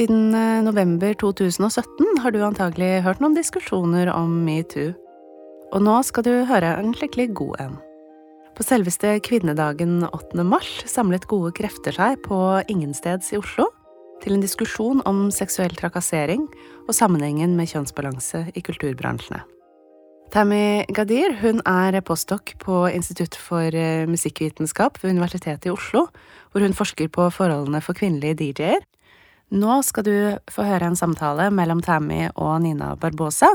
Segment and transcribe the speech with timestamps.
[0.00, 4.94] Siden eh, november 2017 har du antagelig hørt noen diskusjoner om metoo.
[5.76, 7.74] Og nå skal du høre en skikkelig god en.
[8.56, 10.40] På selveste kvinnedagen 8.
[10.48, 12.38] mars samlet gode krefter seg på
[12.72, 13.66] Ingensteds i Oslo
[14.24, 16.46] til en diskusjon om seksuell trakassering
[16.86, 19.42] og sammenhengen med kjønnsbalanse i kulturbransjene.
[20.32, 26.06] Tammy Gadir hun er postdoc på Institutt for eh, musikkvitenskap ved Universitetet i Oslo,
[26.54, 28.88] hvor hun forsker på forholdene for kvinnelige DJ-er.
[29.50, 30.16] Nå skal du
[30.50, 33.48] få høre en samtale mellom Tammy og Nina Barbosa,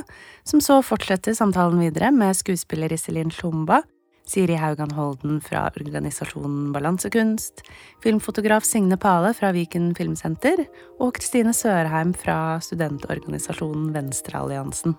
[0.44, 3.80] som så fortsetter samtalen videre med skuespiller Iselin Slumba,
[4.28, 7.64] Siri Haugan Holden fra organisasjonen Balansekunst,
[8.04, 10.66] filmfotograf Signe Pale fra Viken Filmsenter
[11.00, 14.98] og Kristine Sørheim fra studentorganisasjonen Venstrealliansen.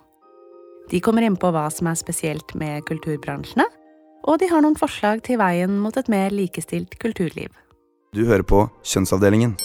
[0.89, 3.67] De kommer inn på hva som er spesielt med kulturbransjene,
[4.27, 7.50] og de har noen forslag til veien mot et mer likestilt kulturliv.
[8.17, 9.58] Du hører på Kjønnsavdelingen.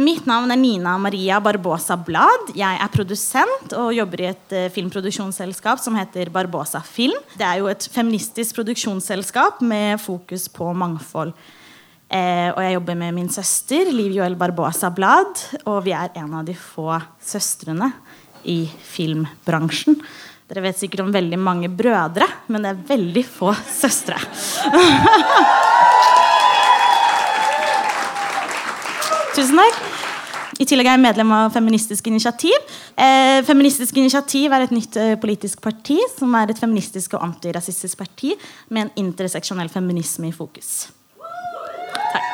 [0.00, 2.54] Mitt navn er Nina Maria Barbosa Blad.
[2.56, 7.18] Jeg er produsent og jobber i et uh, filmproduksjonsselskap som heter Barbosa Film.
[7.36, 11.34] Det er jo et feministisk produksjonsselskap med fokus på mangfold.
[12.10, 16.32] Eh, og jeg jobber med min søster Liv Joel Barbosa Blad, og vi er en
[16.40, 17.92] av de få søstrene
[18.48, 20.00] i filmbransjen.
[20.50, 24.16] Dere vet sikkert om veldig mange brødre, men det er veldig få søstre.
[29.36, 29.89] Tusen takk.
[30.60, 32.56] I tillegg er jeg medlem av Feministisk initiativ.
[33.00, 37.96] Eh, Feministisk initiativ er et nytt eh, politisk parti som er et feministisk og antirasistisk
[38.02, 38.34] parti
[38.68, 40.90] med en interseksjonell feminisme i fokus.
[42.12, 42.28] Takk.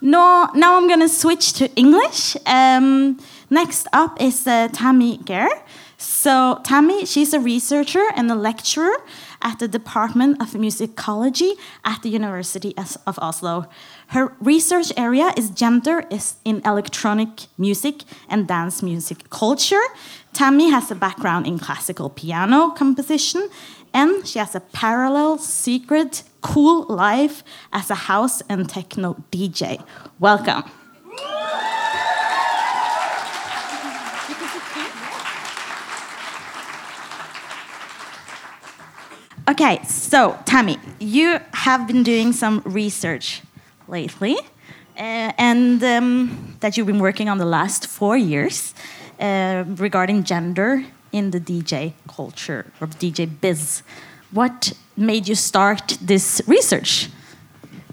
[0.00, 2.36] Now, now I'm gonna switch to English.
[2.44, 5.62] Um, next up is uh, Tammy Gare.
[5.96, 8.92] So, Tammy, she's a researcher and a lecturer
[9.40, 11.52] at the Department of Musicology
[11.84, 13.66] at the University of Oslo.
[14.08, 19.82] Her research area is gender is in electronic music and dance music culture.
[20.32, 23.48] Tammy has a background in classical piano composition,
[23.92, 29.82] and she has a parallel, secret, cool life as a house and techno DJ.
[30.20, 30.64] Welcome.
[39.46, 43.42] Okay, so Tammy, you have been doing some research
[43.88, 44.36] lately,
[44.96, 48.74] uh, and um, that you've been working on the last four years
[49.20, 53.82] uh, regarding gender in the DJ culture or DJ biz.
[54.32, 57.08] What made you start this research?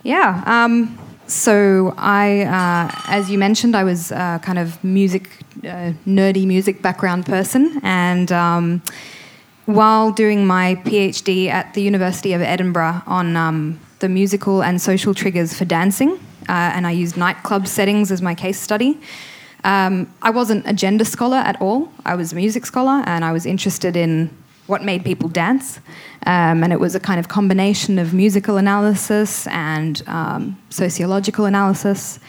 [0.03, 0.43] Yeah.
[0.45, 0.97] Um,
[1.27, 5.29] so I, uh, as you mentioned, I was kind of music,
[5.63, 8.81] uh, nerdy music background person, and um,
[9.65, 15.13] while doing my PhD at the University of Edinburgh on um, the musical and social
[15.13, 16.11] triggers for dancing,
[16.49, 18.99] uh, and I used nightclub settings as my case study.
[19.63, 21.89] Um, I wasn't a gender scholar at all.
[22.05, 24.29] I was a music scholar, and I was interested in
[24.67, 25.79] what made people dance.
[26.25, 32.19] Um, and it was a kind of combination of musical analysis and um, sociological analysis.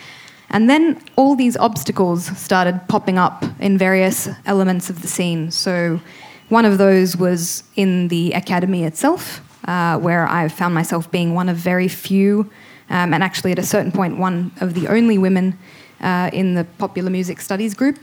[0.50, 5.50] And then all these obstacles started popping up in various elements of the scene.
[5.50, 6.00] So
[6.48, 11.48] one of those was in the academy itself, uh, where I found myself being one
[11.48, 12.50] of very few,
[12.90, 15.58] um, and actually at a certain point, one of the only women
[16.00, 17.98] uh, in the popular music studies group.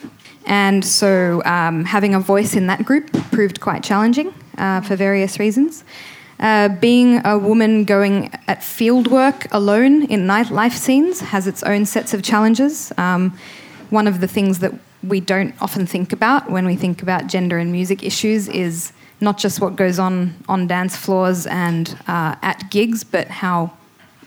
[0.46, 5.40] And so um, having a voice in that group proved quite challenging uh, for various
[5.40, 5.84] reasons.
[6.40, 11.86] Uh, being a woman going at field work alone in nightlife scenes has its own
[11.86, 12.94] sets of challenges.
[12.98, 13.38] Um,
[13.90, 17.58] one of the things that we don't often think about when we think about gender
[17.58, 22.70] and music issues is not just what goes on on dance floors and uh, at
[22.72, 23.72] gigs, but how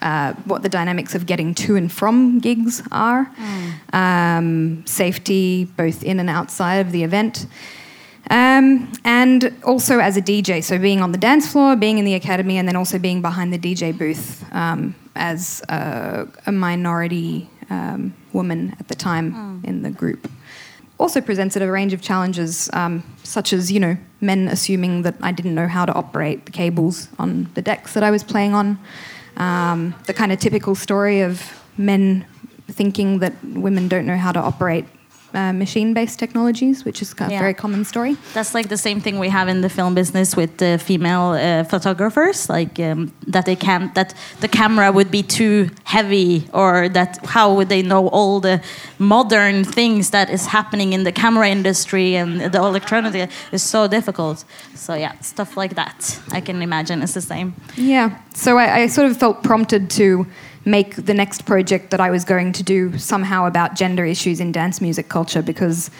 [0.03, 3.95] uh, what the dynamics of getting to and from gigs are, mm.
[3.95, 7.47] um, safety both in and outside of the event.
[8.31, 12.15] Um, and also as a DJ, so being on the dance floor, being in the
[12.15, 18.15] academy, and then also being behind the DJ booth um, as a, a minority um,
[18.33, 19.65] woman at the time mm.
[19.65, 20.31] in the group.
[20.99, 25.33] Also presented a range of challenges, um, such as you know men assuming that I
[25.33, 28.79] didn't know how to operate the cables on the decks that I was playing on,
[29.37, 31.43] um, the kind of typical story of
[31.77, 32.25] men
[32.69, 34.87] thinking that women don't know how to operate
[35.35, 37.39] uh, machine-based technologies, which is a yeah.
[37.39, 38.17] very common story.
[38.35, 41.65] That's like the same thing we have in the film business with the female uh,
[41.65, 47.19] photographers, like um, that they can't, that the camera would be too heavy, or that
[47.27, 48.61] how would they know all the
[48.99, 54.45] modern things that is happening in the camera industry and the electronic is so difficult.
[54.75, 56.21] So yeah, stuff like that.
[56.33, 57.55] I can imagine is the same.
[57.77, 58.19] Yeah.
[58.35, 60.27] So I, I sort of felt prompted to
[60.65, 64.53] make the next project that I was going to do somehow about gender issues in
[64.53, 65.91] dance music culture because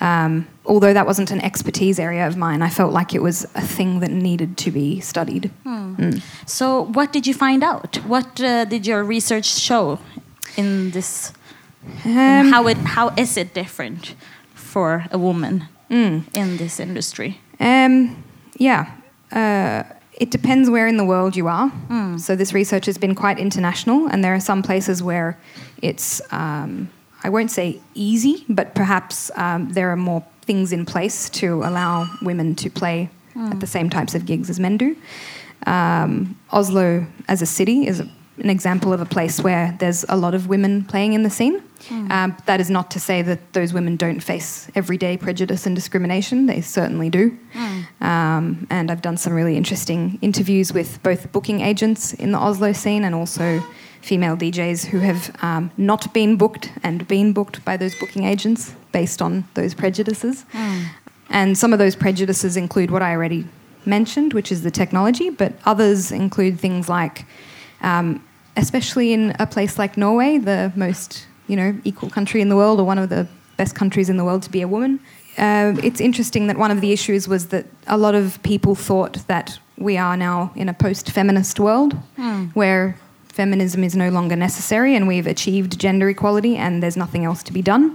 [0.00, 3.62] um, although that wasn't an expertise area of mine, I felt like it was a
[3.62, 5.50] thing that needed to be studied.
[5.64, 6.20] Mm.
[6.46, 7.96] So, what did you find out?
[8.06, 9.98] What uh, did your research show
[10.56, 11.32] in this?
[12.04, 14.14] Um, how it how is it different
[14.54, 16.24] for a woman Mm.
[16.34, 17.38] in this industry?
[17.60, 18.22] Um,
[18.58, 18.90] yeah.
[19.32, 19.84] Uh,
[20.16, 21.70] it depends where in the world you are.
[22.18, 25.38] So this research has been quite international, and there are some places where
[25.82, 26.88] it's, um,
[27.22, 32.06] I won't say easy, but perhaps um, there are more things in place to allow
[32.22, 33.10] women to play
[33.50, 34.96] at the same types of gigs as men do.
[35.66, 40.16] Um, Oslo as a city is a, an example of a place where there's a
[40.16, 41.62] lot of women playing in the scene.
[42.10, 46.46] Um, that is not to say that those women don't face everyday prejudice and discrimination.
[46.46, 47.36] They certainly do.
[48.00, 52.72] Um, and I've done some really interesting interviews with both booking agents in the Oslo
[52.72, 53.62] scene and also
[54.02, 58.74] female DJs who have um, not been booked and been booked by those booking agents
[58.92, 60.44] based on those prejudices.
[61.28, 63.46] And some of those prejudices include what I already
[63.84, 67.24] mentioned, which is the technology, but others include things like,
[67.82, 68.25] um,
[68.56, 72.80] especially in a place like Norway, the most you know equal country in the world,
[72.80, 73.26] or one of the
[73.56, 75.00] best countries in the world to be a woman.
[75.38, 79.14] Uh, it's interesting that one of the issues was that a lot of people thought
[79.26, 81.94] that we are now in a post-feminist world
[82.54, 82.96] where
[83.28, 87.52] feminism is no longer necessary and we've achieved gender equality and there's nothing else to
[87.52, 87.94] be done.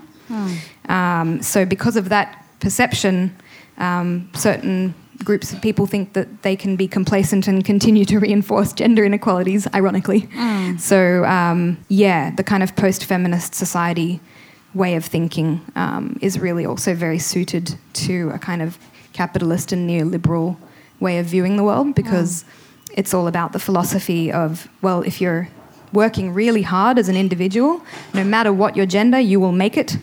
[0.87, 3.35] Um, so, because of that perception,
[3.79, 8.73] um, certain groups of people think that they can be complacent and continue to reinforce
[8.73, 10.27] gender inequalities, ironically.
[10.77, 14.19] So, um, yeah, the kind of post feminist society
[14.73, 18.77] way of thinking um, is really also very suited to a kind of
[19.13, 20.55] capitalist and neoliberal
[20.99, 22.45] way of viewing the world because
[22.95, 25.49] it's all about the philosophy of, well, if you're
[25.93, 27.81] working really hard as an individual,
[28.13, 29.97] no matter what your gender, you will make it.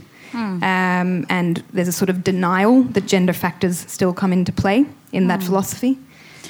[0.62, 5.29] Um, and there's a sort of denial that gender factors still come into play in
[5.29, 5.47] that hmm.
[5.47, 5.99] philosophy.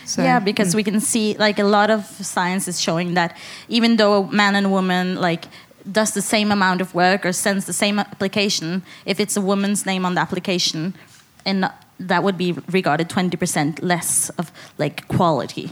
[0.05, 0.77] So, yeah, because mm.
[0.77, 3.37] we can see like a lot of science is showing that
[3.69, 5.45] even though a man and woman like
[5.91, 9.85] does the same amount of work or sends the same application, if it's a woman's
[9.85, 10.95] name on the application,
[11.45, 11.71] and
[12.01, 15.71] that would be regarded 20% less of like quality.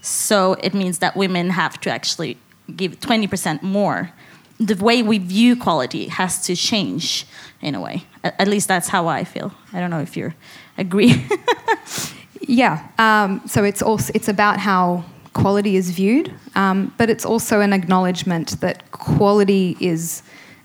[0.00, 2.36] So it means that women have to actually
[2.74, 4.12] give 20% more.
[4.58, 7.26] The way we view quality has to change
[7.60, 8.04] in a way.
[8.24, 9.52] At least that's how I feel.
[9.72, 10.34] I don't know if you
[10.76, 11.26] agree.
[12.40, 12.86] Yeah.
[12.98, 17.72] Um, so it's also it's about how quality is viewed, um, but it's also an
[17.72, 20.22] acknowledgement that quality is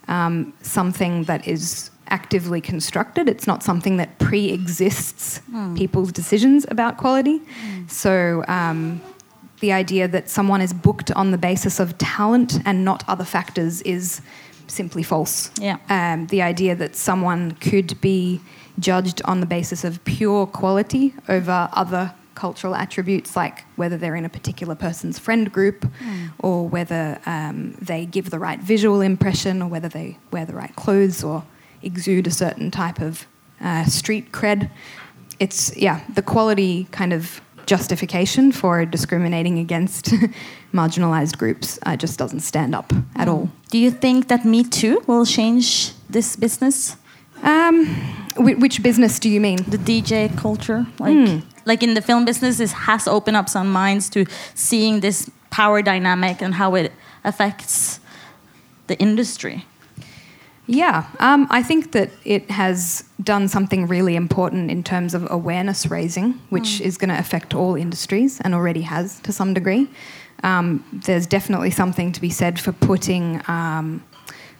[0.08, 3.30] um, something that is actively constructed.
[3.30, 5.42] It's not something that pre-exists
[5.76, 7.42] people's decisions about quality.
[7.88, 8.44] So.
[8.48, 9.02] Um,
[9.60, 13.82] the idea that someone is booked on the basis of talent and not other factors
[13.84, 14.20] is
[14.68, 15.52] simply false.
[15.58, 15.78] Yeah.
[15.90, 18.42] Um, the idea that someone could be
[18.80, 24.26] judged on the basis of pure quality over other cultural attributes, like whether they're in
[24.26, 25.86] a particular person's friend group,
[26.40, 30.76] or whether um, they give the right visual impression, or whether they wear the right
[30.76, 31.44] clothes, or
[31.82, 33.28] exude a certain type of
[33.62, 34.70] uh, street cred.
[35.40, 40.06] It's, yeah, the quality kind of justification for discriminating against
[40.74, 43.50] marginalized groups uh, just doesn't stand up at all.
[43.70, 46.98] Do you think that Me Too will change this business,
[47.44, 47.86] Um,
[48.38, 49.58] which business do you mean?
[49.68, 50.88] the DJ culture?
[51.00, 55.30] Like, like in the film business, it has opened up some minds to seeing this
[55.52, 56.92] power dynamic and how it
[57.24, 58.00] affects
[58.88, 59.66] the industry.
[60.66, 65.88] Yeah, um, I think that it has done something really important in terms of awareness
[65.88, 69.90] raising, which is going to affect all industries and already has to some degree.
[70.42, 74.04] Um, there's definitely something to be said for putting um,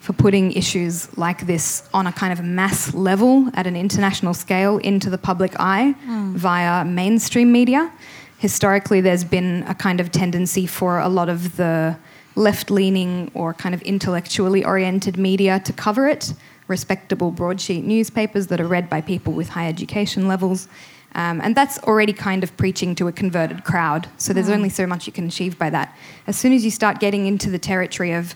[0.04, 4.76] for putting issues like this on a kind of mass level at an international scale
[4.76, 5.94] into the public eye
[6.36, 7.90] via mainstream media.
[8.36, 11.96] Historically, there's been a kind of tendency for a lot of the
[12.36, 16.34] left leaning or kind of intellectually oriented media to cover it,
[16.68, 20.68] respectable broadsheet newspapers that are read by people with high education levels.
[21.14, 24.08] Um, and that's already kind of preaching to a converted crowd.
[24.18, 25.96] So there's only so much you can achieve by that.
[26.26, 28.34] As soon as you start getting into the territory of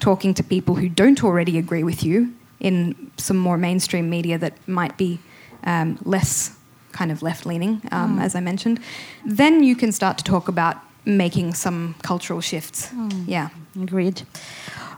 [0.00, 4.54] talking to people who don't already agree with you in some more mainstream media that
[4.66, 5.18] might be
[5.64, 6.56] um, less
[6.92, 8.80] kind of left leaning, um, as I mentioned,
[9.24, 12.90] then you can start to talk about making some cultural shifts.
[13.26, 13.48] Yeah.
[13.80, 14.22] Agreed.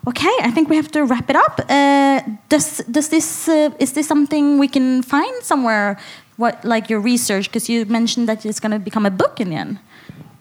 [0.07, 1.61] Okay, I think we have to wrap it up.
[1.69, 5.99] Uh, does does this uh, is this something we can find somewhere?
[6.37, 7.49] What like your research?
[7.49, 9.79] Because you mentioned that it's going to become a book in the end.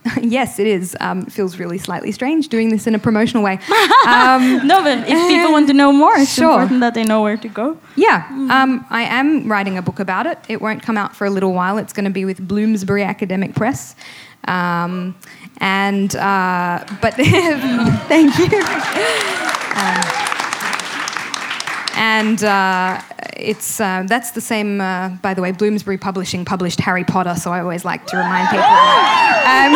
[0.21, 0.95] yes, it is.
[1.01, 3.59] Um, it feels really slightly strange doing this in a promotional way.
[4.07, 6.53] Um, No, but if people want to know more, it's Sure.
[6.53, 7.77] important that they know where to go.
[7.95, 10.37] yeah, um, I am writing a book about it.
[10.47, 11.77] It won't come out for a little while.
[11.77, 13.95] It's going to be with Bloomsbury Academic Press.
[14.47, 15.15] Um,
[15.59, 18.47] and uh, but thank you.
[21.95, 23.01] and uh,
[23.39, 24.81] it's uh, that's the same.
[24.81, 28.49] Uh, by the way, Bloomsbury Publishing published Harry Potter, so I always like to remind
[28.49, 28.65] people.
[29.49, 29.75] Um,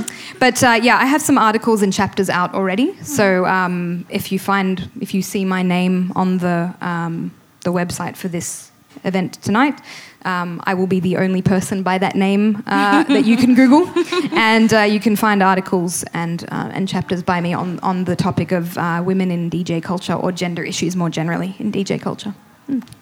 [0.02, 0.06] um,
[0.38, 2.96] but uh, yeah, I have some articles and chapters out already.
[3.02, 7.32] So um, if you find if you see my name on the um,
[7.62, 8.70] the website for this
[9.04, 9.80] event tonight.
[10.24, 13.88] Um, I will be the only person by that name uh, that you can Google,
[14.32, 18.16] and uh, you can find articles and uh, and chapters by me on on the
[18.16, 22.34] topic of uh, women in DJ culture or gender issues more generally in DJ culture.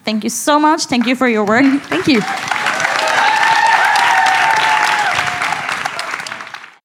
[0.04, 0.86] Thank you so much.
[0.86, 1.64] Thank you for your work.
[1.88, 2.22] Thank you.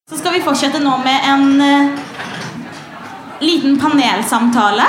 [0.09, 1.99] Så skal vi fortsette nå med en eh,
[3.39, 4.83] liten panelsamtale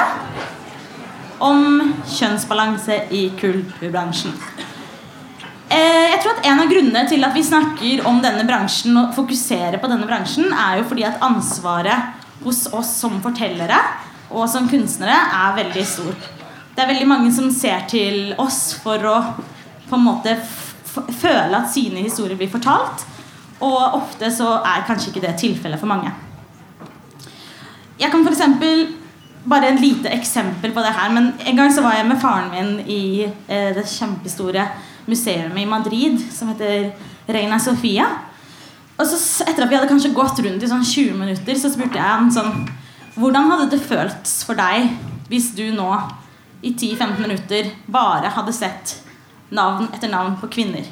[1.39, 4.33] om kjønnsbalanse i kulturbransjen.
[5.73, 9.15] Eh, jeg tror at En av grunnene til at vi snakker om denne bransjen og
[9.17, 13.79] fokuserer på denne bransjen, er jo fordi at ansvaret hos oss som fortellere
[14.33, 16.13] og som kunstnere er veldig stor.
[16.73, 19.17] Det er veldig mange som ser til oss for å
[19.89, 20.35] på en måte
[20.93, 23.05] føle at sine historier blir fortalt.
[23.63, 26.11] Og ofte så er kanskje ikke det tilfellet for mange.
[28.01, 28.89] Jeg kan eksempel
[29.45, 31.13] bare en lite eksempel på det her.
[31.13, 34.67] Men en gang så var jeg med faren min i eh, det kjempestore
[35.07, 36.93] museet i Madrid som heter
[37.33, 38.07] Reina Sofia.
[38.99, 41.99] Og så etter at vi hadde kanskje gått rundt i sånn 20 minutter, så spurte
[41.99, 42.67] jeg ham sånn
[43.13, 44.95] Hvordan hadde det føltes for deg
[45.29, 45.89] hvis du nå
[46.65, 48.95] i 10-15 minutter bare hadde sett
[49.53, 50.87] navn etter navn på kvinner?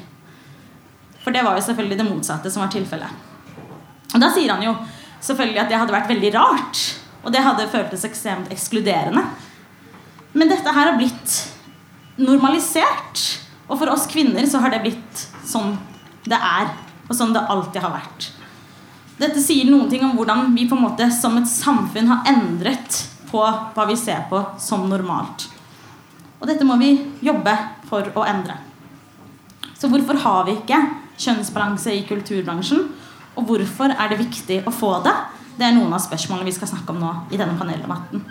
[1.23, 3.09] For det var jo selvfølgelig det motsatte som var tilfellet.
[4.13, 4.75] Og da sier han jo
[5.21, 6.83] selvfølgelig at det hadde vært veldig rart.
[7.21, 9.23] Og det hadde føltes ekstremt ekskluderende.
[10.33, 11.35] Men dette her har blitt
[12.21, 13.23] normalisert.
[13.69, 15.75] Og for oss kvinner så har det blitt sånn
[16.25, 16.69] det er,
[17.09, 18.29] og sånn det alltid har vært.
[19.21, 23.03] Dette sier noen ting om hvordan vi på en måte som et samfunn har endret
[23.29, 25.47] på hva vi ser på som normalt.
[26.41, 27.53] Og dette må vi jobbe
[27.89, 28.57] for å endre.
[29.77, 30.79] Så hvorfor har vi ikke
[31.21, 32.87] kjønnsbalanse i kulturbransjen?
[33.37, 35.13] Og hvorfor er det viktig å få det?
[35.57, 38.23] Det er noen av spørsmålene vi skal snakke om nå i denne paneldebatten.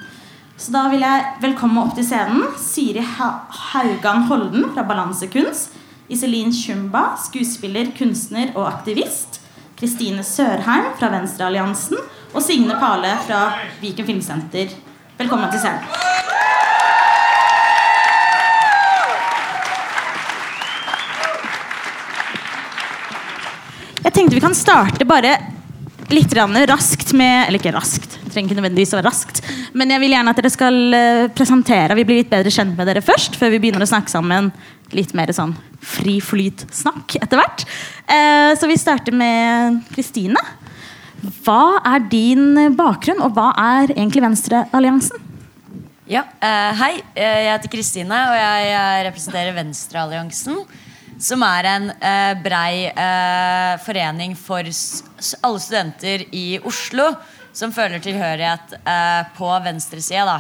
[0.61, 5.77] Så da vil jeg velkomme opp til scenen Siri Ha- Haugan Holden fra Balansekunst.
[6.11, 9.39] Iselin Tjumba, skuespiller, kunstner og aktivist.
[9.79, 11.97] Kristine Sørheim fra Venstrealliansen.
[12.35, 13.41] Og Signe Pale fra
[13.81, 14.75] Viken Filmsenter.
[15.19, 15.87] Velkommen til scenen.
[24.05, 25.35] Jeg tenkte vi kan starte bare
[26.15, 29.41] litt raskt med Eller ikke raskt, trenger ikke nødvendigvis å være raskt.
[29.75, 32.89] Men jeg vil gjerne at dere skal eh, presentere Vi blir litt bedre kjent med
[32.91, 34.51] dere først, før vi begynner å snakke sammen.
[34.97, 37.65] Litt mer sånn fri flyt-snakk etter hvert.
[38.11, 40.41] Eh, Så vi starter med Kristine.
[41.45, 45.27] Hva er din bakgrunn, og hva er egentlig Venstrealliansen?
[46.11, 50.65] Ja, eh, Hei, jeg heter Kristine, og jeg representerer Venstrealliansen.
[51.21, 57.11] Som er en eh, brei eh, forening for alle studenter i Oslo
[57.53, 60.39] som føler tilhørighet eh, på venstresida.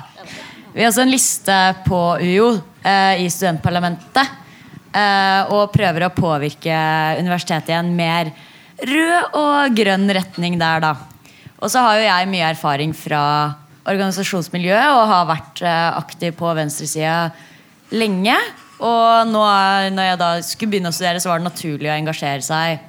[0.72, 4.38] Vi har også en liste på UiO eh, i studentparlamentet.
[4.94, 6.78] eh, og prøver å påvirke
[7.20, 8.32] universitetet i en mer
[8.80, 10.94] rød og grønn retning der, da.
[11.60, 13.22] Og så har jo jeg mye erfaring fra
[13.90, 17.28] organisasjonsmiljøet og har vært eh, aktiv på venstresida
[17.92, 18.38] lenge.
[18.80, 21.98] Og nå, er- når jeg da skulle begynne å studere, så var det naturlig å
[21.98, 22.80] engasjere seg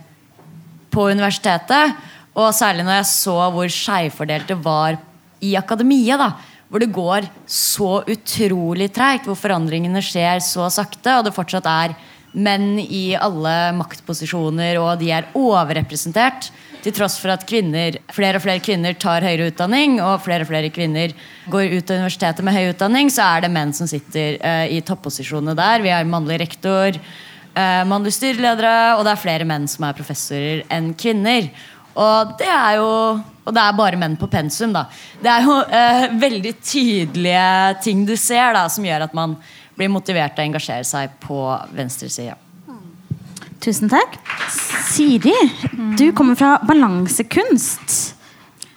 [0.92, 1.96] på universitetet.
[2.36, 4.98] Og særlig når jeg så hvor skeivfordelt det var
[5.42, 6.18] i akademia.
[6.18, 6.32] da
[6.72, 11.96] Hvor det går så utrolig treigt, hvor forandringene skjer så sakte, og det fortsatt er
[12.34, 16.50] menn i alle maktposisjoner, og de er overrepresentert.
[16.82, 20.50] Til tross for at kvinner, flere og flere kvinner tar høyere utdanning, og flere og
[20.50, 21.14] flere kvinner
[21.52, 24.80] går ut av universitetet med høy utdanning, så er det menn som sitter uh, i
[24.86, 25.84] topposisjonene der.
[25.86, 26.98] Vi har mannlig rektor,
[27.54, 31.52] uh, mannlige styreledere, og det er flere menn som er professorer enn kvinner.
[31.92, 32.90] Og det er jo
[33.42, 34.84] Og det er bare menn på pensum, da.
[35.18, 37.48] Det er jo eh, veldig tydelige
[37.82, 39.34] ting du ser, da, som gjør at man
[39.74, 41.40] blir motivert til å engasjere seg på
[41.74, 42.38] venstresida.
[43.66, 44.22] Tusen takk.
[44.92, 45.32] Siri,
[45.96, 47.94] du kommer fra balansekunst.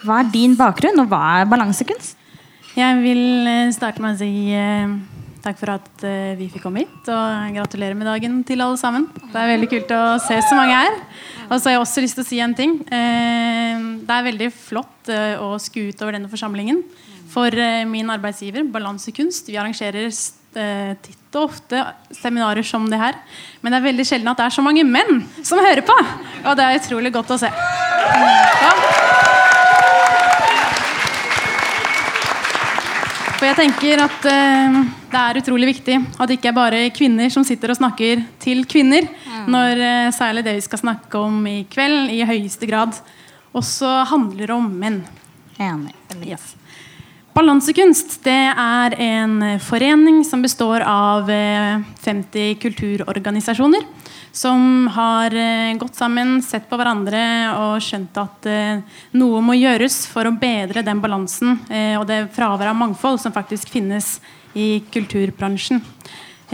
[0.07, 2.15] Hva er din bakgrunn, og hva er balansekunst?
[2.77, 4.95] Jeg vil eh, starte med å si eh,
[5.45, 9.09] Takk for at eh, vi fikk komme hit, og gratulerer med dagen til alle sammen.
[9.11, 11.01] Det er veldig kult å se så mange her.
[11.49, 12.79] Og så har jeg også lyst til å si en ting.
[12.87, 15.11] Det er veldig flott
[15.45, 16.81] å skue utover denne forsamlingen.
[17.35, 17.53] For
[17.91, 20.09] min arbeidsgiver, Balansekunst, vi arrangerer
[20.61, 21.81] eh, titt og ofte
[22.15, 23.19] seminarer som det her.
[23.61, 25.97] Men det er veldig sjelden at det er så mange menn som hører på.
[26.45, 27.51] Og det er utrolig godt å se.
[27.51, 28.75] Ja.
[33.35, 34.77] For jeg tenker at eh,
[35.13, 38.63] det er utrolig viktig at det ikke er bare kvinner som sitter og snakker til
[38.71, 39.05] kvinner,
[39.51, 42.97] når eh, særlig det vi skal snakke om i kveld, i høyeste grad
[43.55, 45.03] også handler om menn.
[45.61, 45.93] Enig.
[46.25, 46.55] Yes.
[47.35, 53.83] Balansekunst det er en forening som består av eh, 50 kulturorganisasjoner.
[54.31, 57.25] Som har eh, gått sammen, sett på hverandre
[57.59, 62.29] og skjønt at eh, noe må gjøres for å bedre den balansen eh, og det
[62.37, 64.21] fraværet av mangfold som faktisk finnes
[64.55, 65.83] i kulturbransjen.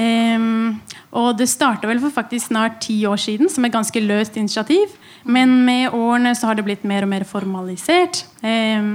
[0.01, 0.81] Ehm,
[1.13, 4.97] og det starta vel for faktisk snart ti år siden som et ganske løst initiativ.
[5.29, 8.25] Men med årene så har det blitt mer og mer formalisert.
[8.41, 8.95] Ehm,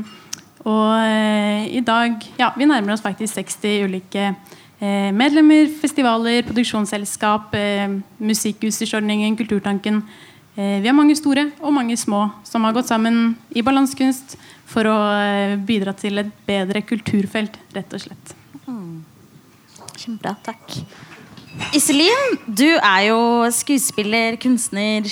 [0.65, 7.53] og eh, i dag Ja, vi nærmer oss faktisk 60 ulike eh, medlemmer, festivaler, produksjonsselskap,
[7.53, 10.03] eh, musikkutstyrsordningen, Kulturtanken.
[10.55, 14.37] Vi har mange store og mange små som har gått sammen i balansekunst
[14.71, 14.93] for å
[15.67, 18.31] bidra til et bedre kulturfelt, rett og slett.
[19.99, 20.31] Kjempebra.
[20.47, 20.77] Takk.
[21.75, 23.19] Iselin, du er jo
[23.51, 25.11] skuespiller, kunstner,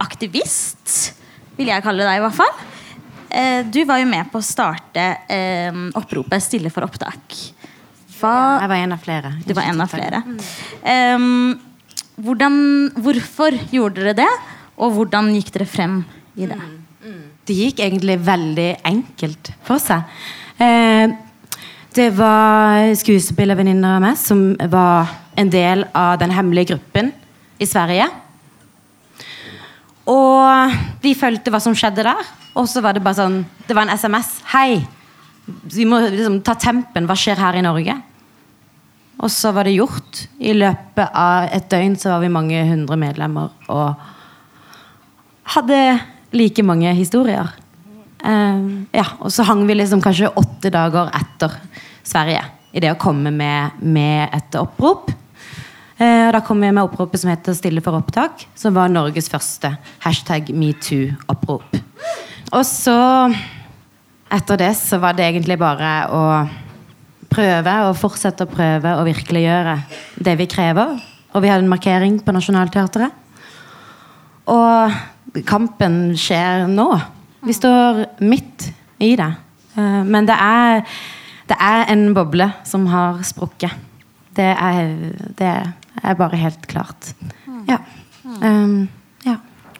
[0.00, 1.12] aktivist,
[1.60, 2.64] vil jeg kalle deg i hvert fall.
[3.34, 7.38] Eh, du var jo med på å starte eh, oppropet 'Stille for opptak'.
[8.20, 9.32] Hva, Jeg var en av flere.
[9.44, 10.22] du var en av flere.
[10.86, 11.58] Em,
[12.14, 14.30] hvordan, hvorfor gjorde dere det,
[14.78, 16.04] og hvordan gikk dere frem
[16.38, 16.60] i det?
[17.44, 20.06] Det gikk egentlig veldig enkelt for seg.
[20.58, 21.10] Eh,
[21.92, 27.12] det var skuespillervenninner av meg som var en del av den hemmelige gruppen
[27.58, 28.08] i Sverige.
[30.06, 32.24] Og vi fulgte hva som skjedde der.
[32.54, 34.38] Og så var det bare sånn Det var en SMS.
[34.54, 34.84] Hei!
[35.44, 37.08] Vi må liksom ta tempen.
[37.08, 37.96] Hva skjer her i Norge?
[39.20, 40.24] Og så var det gjort.
[40.40, 44.00] I løpet av et døgn så var vi mange hundre medlemmer og
[45.54, 45.80] hadde
[46.34, 47.52] like mange historier.
[48.24, 51.52] Uh, ja, og så hang vi liksom kanskje åtte dager etter
[52.04, 52.40] Sverige
[52.72, 55.12] i det å komme med, med et opprop.
[56.00, 59.76] Uh, da kom vi med oppropet som heter 'Stille for opptak', som var Norges første
[60.00, 61.76] hashtag metoo-opprop.
[62.54, 62.98] Og så,
[64.30, 66.22] etter det, så var det egentlig bare å
[67.34, 69.74] prøve og fortsette å prøve å virkeliggjøre
[70.22, 70.94] det vi krever.
[71.34, 73.10] Og vi hadde en markering på Nationaltheatret.
[74.54, 76.88] Og kampen skjer nå.
[77.44, 78.68] Vi står midt
[79.02, 79.30] i det.
[79.74, 80.84] Eh, Men det er,
[81.50, 83.74] det er en boble som har sprukket.
[84.34, 84.94] Det er,
[85.38, 85.54] det
[86.02, 87.14] er bare helt klart.
[87.66, 87.80] Ja.
[88.24, 89.03] Um, ja.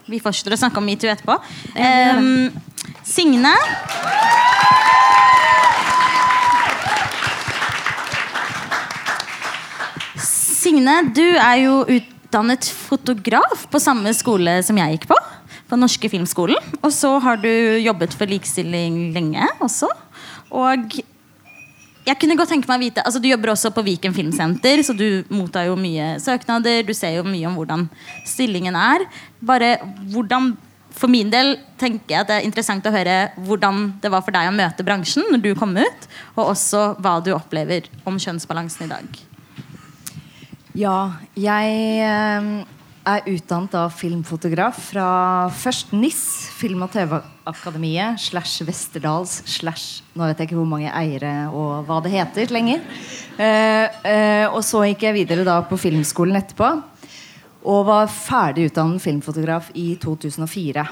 [0.05, 1.37] Vi fortsetter å snakke om metoo etterpå.
[1.73, 2.51] Um,
[3.05, 3.53] Signe.
[10.21, 15.17] Signe, du er jo utdannet fotograf på samme skole som jeg gikk på.
[15.65, 16.61] På Norske Filmskolen.
[16.85, 17.49] Og så har du
[17.81, 19.89] jobbet for likestilling lenge også.
[20.53, 20.99] Og
[22.05, 24.93] jeg kunne godt tenke meg å vite altså Du jobber også på Viken Filmsenter, så
[24.97, 26.83] du mottar jo mye søknader.
[26.85, 27.87] Du ser jo mye om hvordan
[28.27, 29.07] stillingen er.
[29.41, 29.75] Bare
[30.13, 30.53] hvordan
[30.95, 34.31] For min del tenker jeg at det er interessant å høre hvordan det var for
[34.31, 36.05] deg å møte bransjen når du kom ut,
[36.37, 39.19] og også hva du opplever om kjønnsbalansen i dag.
[40.79, 40.99] Ja,
[41.35, 42.47] jeg eh,
[43.05, 45.07] er utdannet av filmfotograf fra
[45.53, 46.21] først NIS,
[46.57, 51.99] Film- og TV-akademiet, slash Westerdals, slash Nå vet jeg ikke hvor mange eiere og hva
[52.03, 52.83] det heter lenger.
[53.37, 56.71] Eh, eh, og så gikk jeg videre da på filmskolen etterpå.
[57.65, 60.85] Og var ferdig utdannet filmfotograf i 2004.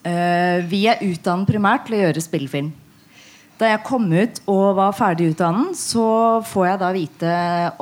[0.00, 2.70] Eh, vi er utdannet primært til å gjøre spillefilm.
[3.60, 7.32] Da jeg kom ut og var ferdig utdannet, så får jeg da vite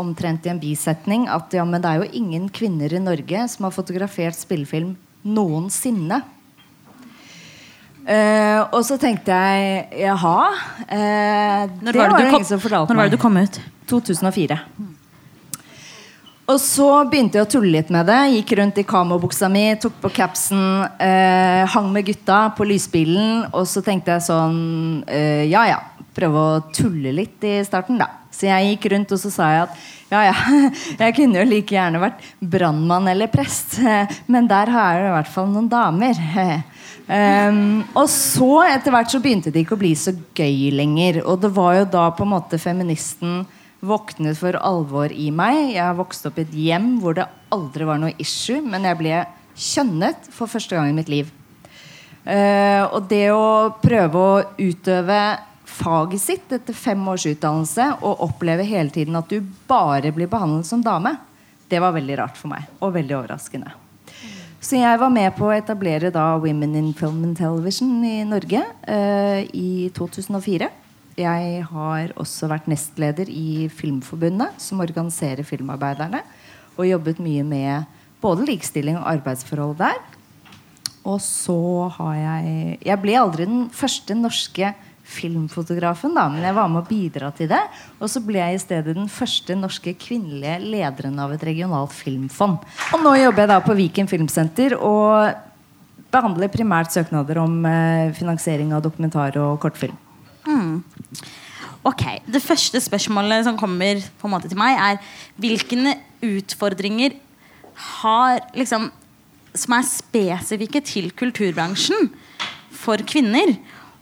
[0.03, 3.69] omtrent i en bisetning at ja, men det er jo ingen kvinner i Norge som
[3.69, 6.19] har fotografert spillefilm noensinne.
[8.09, 10.37] Uh, og så tenkte jeg jaha
[10.88, 13.59] Uh, Når Det var det var du det kom- Når var det du kom ut?
[13.91, 14.57] 2004.
[16.49, 18.21] Og så begynte jeg å tulle litt med det.
[18.33, 23.51] Gikk rundt i kamobuksa mi, tok på capsen, eh, hang med gutta på lysbilen.
[23.53, 25.83] Og så tenkte jeg sånn eh, Ja ja,
[26.17, 28.09] prøve å tulle litt i starten, da.
[28.33, 30.35] Så jeg gikk rundt og så sa jeg at ja ja,
[31.03, 33.77] jeg kunne jo like gjerne vært brannmann eller prest.
[34.33, 36.17] Men der har jeg i hvert fall noen damer.
[37.13, 41.21] Um, og så etter hvert så begynte det ikke å bli så gøy lenger.
[41.29, 43.43] Og det var jo da på en måte feministen
[43.81, 45.75] våknet for alvor i meg.
[45.77, 49.19] Jeg vokste opp i et hjem hvor det aldri var noe issue, men jeg ble
[49.59, 51.31] kjønnet for første gang i mitt liv.
[52.29, 55.21] Uh, og det å prøve å utøve
[55.69, 60.69] faget sitt etter fem års utdannelse og oppleve hele tiden at du bare blir behandlet
[60.69, 61.14] som dame,
[61.69, 62.67] det var veldig rart for meg.
[62.83, 63.73] Og veldig overraskende.
[64.59, 68.64] Så jeg var med på å etablere da Women in Film and Television i Norge
[68.67, 70.69] uh, i 2004.
[71.19, 76.21] Jeg har også vært nestleder i Filmforbundet, som organiserer filmarbeiderne.
[76.79, 77.89] Og jobbet mye med
[78.23, 79.99] både likestilling og arbeidsforhold der.
[81.09, 84.75] Og så har jeg Jeg ble aldri den første norske
[85.09, 87.63] filmfotografen, da, men jeg var med å bidra til det.
[87.99, 92.61] Og så ble jeg i stedet den første norske kvinnelige lederen av et regionalt filmfond.
[92.93, 95.33] Og nå jobber jeg da på Viken Filmsenter og
[96.13, 99.97] behandler primært søknader om eh, finansiering av dokumentar og kortfilm.
[101.85, 104.98] Ok, Det første spørsmålet som kommer på en måte til meg, er
[105.37, 107.16] hvilke utfordringer
[108.03, 108.90] har liksom
[109.59, 112.11] som er spesifikke til kulturbransjen
[112.74, 113.57] for kvinner?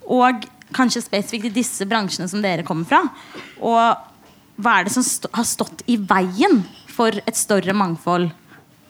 [0.07, 0.45] Og
[0.77, 3.03] kanskje spesifikt i disse bransjene som dere kommer fra?
[3.61, 3.97] Og
[4.57, 8.31] hva er det som st har stått i veien for et større mangfold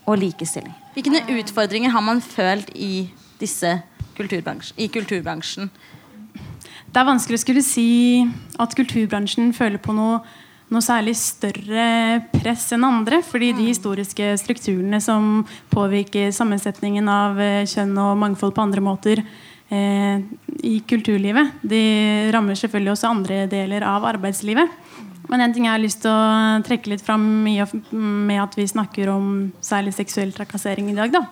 [0.06, 0.74] og likestilling?
[0.94, 3.08] Hvilke utfordringer har man følt i
[3.40, 3.76] disse
[4.16, 5.70] kulturbransjen, i kulturbransjen?
[6.96, 7.90] Det er vanskelig å skulle si
[8.56, 10.22] at kulturbransjen føler på noe,
[10.72, 13.18] noe særlig større press enn andre.
[13.20, 19.20] Fordi de historiske strukturene som påvirker sammensetningen av eh, kjønn og mangfold på andre måter
[19.20, 20.24] eh,
[20.64, 21.82] i kulturlivet, de
[22.32, 24.72] rammer selvfølgelig også andre deler av arbeidslivet.
[25.28, 28.56] Men en ting jeg har lyst til å trekke litt fram i og med at
[28.56, 31.26] vi snakker om særlig seksuell trakassering i dag, da,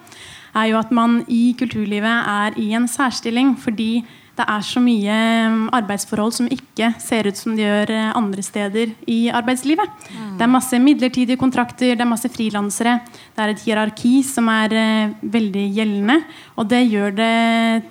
[0.60, 5.16] er jo at man i kulturlivet er i en særstilling fordi det er så mye
[5.52, 10.08] mm, arbeidsforhold som ikke ser ut som de gjør eh, andre steder i arbeidslivet.
[10.34, 12.96] Det er masse midlertidige kontrakter, det er masse frilansere.
[13.34, 16.18] Det er et hierarki som er eh, veldig gjeldende.
[16.58, 17.34] Og det gjør det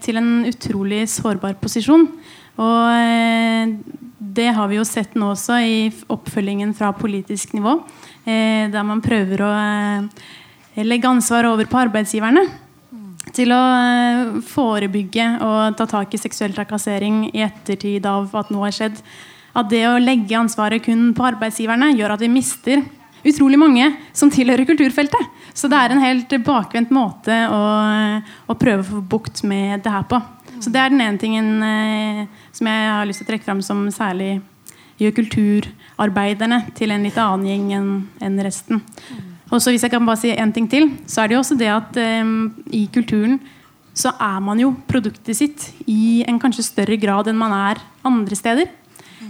[0.04, 2.10] til en utrolig sårbar posisjon.
[2.60, 3.72] Og eh,
[4.34, 5.78] det har vi jo sett nå også i
[6.12, 7.78] oppfølgingen fra politisk nivå.
[8.28, 9.54] Eh, der man prøver å
[10.84, 12.44] legge ansvar over på arbeidsgiverne
[13.32, 18.68] til å eh, forebygge og ta tak i seksuell trakassering i ettertid av at noe
[18.68, 19.00] har skjedd.
[19.56, 22.84] At det å legge ansvaret kun på arbeidsgiverne gjør at vi mister
[23.24, 25.42] utrolig mange som tilhører kulturfeltet.
[25.56, 27.62] Så det er en helt bakvendt måte å,
[28.50, 30.20] å prøve å få bukt med det her på.
[30.60, 33.64] Så det er den ene tingen eh, som jeg har lyst til å trekke fram
[33.66, 34.42] som særlig
[35.02, 38.84] gjør kulturarbeiderne til en litt annen gjeng enn resten.
[39.52, 41.58] Og så hvis jeg kan bare si en ting til, så er det jo også
[41.60, 43.40] det at um, i kulturen
[43.94, 48.38] så er man jo produktet sitt i en kanskje større grad enn man er andre
[48.38, 48.72] steder.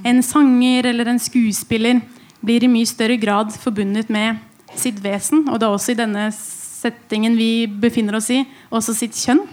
[0.08, 2.00] En sanger eller en skuespiller
[2.44, 4.40] blir i mye større grad forbundet med
[4.80, 8.42] sitt vesen, og er også i denne settingen vi befinner oss i,
[8.74, 9.44] også sitt kjønn.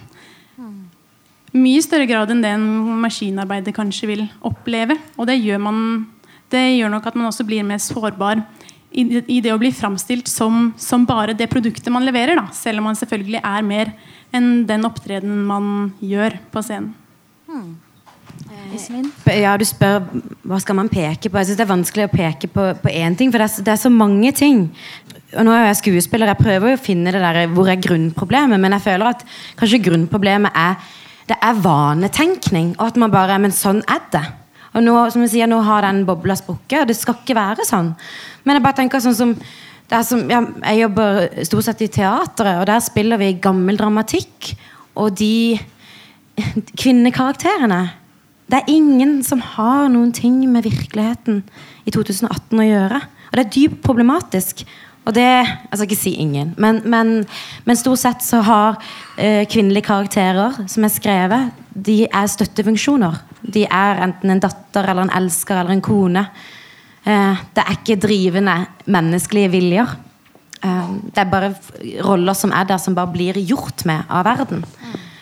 [1.51, 2.67] Mye større grad enn det en
[3.03, 4.95] maskinarbeider kanskje vil oppleve.
[5.19, 5.79] Og det gjør, man,
[6.51, 8.45] det gjør nok at man også blir mer sårbar
[8.93, 12.35] i, det å bli framstilt som, som bare det produktet man leverer.
[12.41, 12.49] Da.
[12.53, 13.93] Selv om man selvfølgelig er mer
[14.35, 15.71] enn den opptredenen man
[16.03, 16.93] gjør på scenen.
[19.41, 20.05] Ja, du spør
[20.47, 21.39] hva skal man peke på.
[21.41, 23.65] Jeg synes Det er vanskelig å peke på, på én ting, for det er, så-
[23.67, 24.71] det er så mange ting.
[25.37, 28.73] Og nå er jeg skuespiller, jeg prøver å finne det der, hvor er grunnproblemet, men
[28.73, 29.25] jeg føler at
[29.59, 30.77] kanskje grunnproblemet er
[31.31, 34.25] det er vanetenkning, og at man bare Men sånn er det.
[34.71, 37.67] Og nå, som jeg sier, nå har den bobla sprukket, og det skal ikke være
[37.67, 37.91] sånn.
[38.45, 39.35] Men jeg bare tenker sånn som,
[40.07, 44.53] som ja, Jeg jobber stort sett i teatret, og der spiller vi gammel dramatikk.
[45.01, 45.59] Og de
[46.81, 47.83] kvinnekarakterene
[48.51, 51.45] Det er ingen som har noen ting med virkeligheten
[51.87, 52.99] i 2018 å gjøre.
[53.31, 54.65] Og det er dypt problematisk.
[55.09, 57.25] Og det Jeg skal ikke si ingen, men, men,
[57.65, 58.77] men stort sett så har
[59.17, 63.17] eh, kvinnelige karakterer som er skrevet, de er støttefunksjoner.
[63.41, 66.25] De er enten en datter eller en elsker eller en kone.
[67.05, 68.57] Eh, det er ikke drivende
[68.91, 69.95] menneskelige viljer.
[70.61, 71.55] Eh, det er bare
[72.05, 74.67] roller som er der, som bare blir gjort med av verden.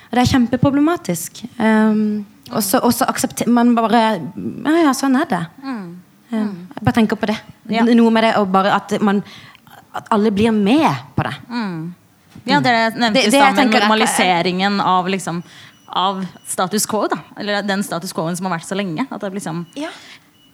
[0.08, 1.42] Og det er kjempeproblematisk.
[1.60, 5.42] Um, og så aksepterer man bare Ja, ja, sånn er det.
[5.60, 5.98] Um,
[6.32, 7.36] jeg bare tenker på det.
[7.68, 7.84] Ja.
[7.84, 9.20] Noe med det og bare at man
[9.98, 11.34] At alle blir med på det.
[12.48, 15.42] Ja, dere nevnte Det- i det stad med er- normaliseringen av liksom
[15.90, 17.06] av status quo.
[17.08, 19.06] da Eller den status quo-en som har vært så lenge.
[19.10, 19.88] At det er liksom Ja.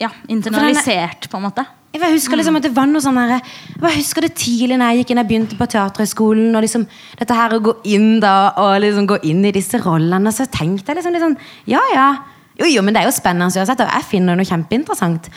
[0.01, 1.67] ja, internalisert, på en måte.
[1.95, 3.41] Jeg husker liksom at det var noe sånn der,
[3.81, 6.57] Jeg husker det tidlig når jeg gikk inn Jeg begynte på Teaterhøgskolen.
[6.57, 6.87] Og liksom
[7.19, 10.87] dette her å gå inn da Og liksom gå inn i disse rollene, så tenkte
[10.89, 12.17] jeg liksom sånn Ja, ja.
[12.61, 15.29] Jo, jo, men det er jo spennende uansett, og jeg finner noe kjempeinteressant.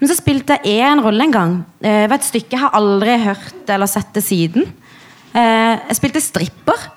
[0.00, 1.52] Men så spilte jeg en rolle en gang.
[1.82, 4.66] Det var et stykke jeg har aldri hørt eller sett det siden.
[5.32, 6.88] Eh, jeg spilte stripper.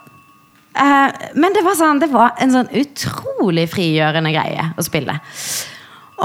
[0.75, 5.19] Eh, men det var, sånn, det var en sånn utrolig frigjørende greie å spille.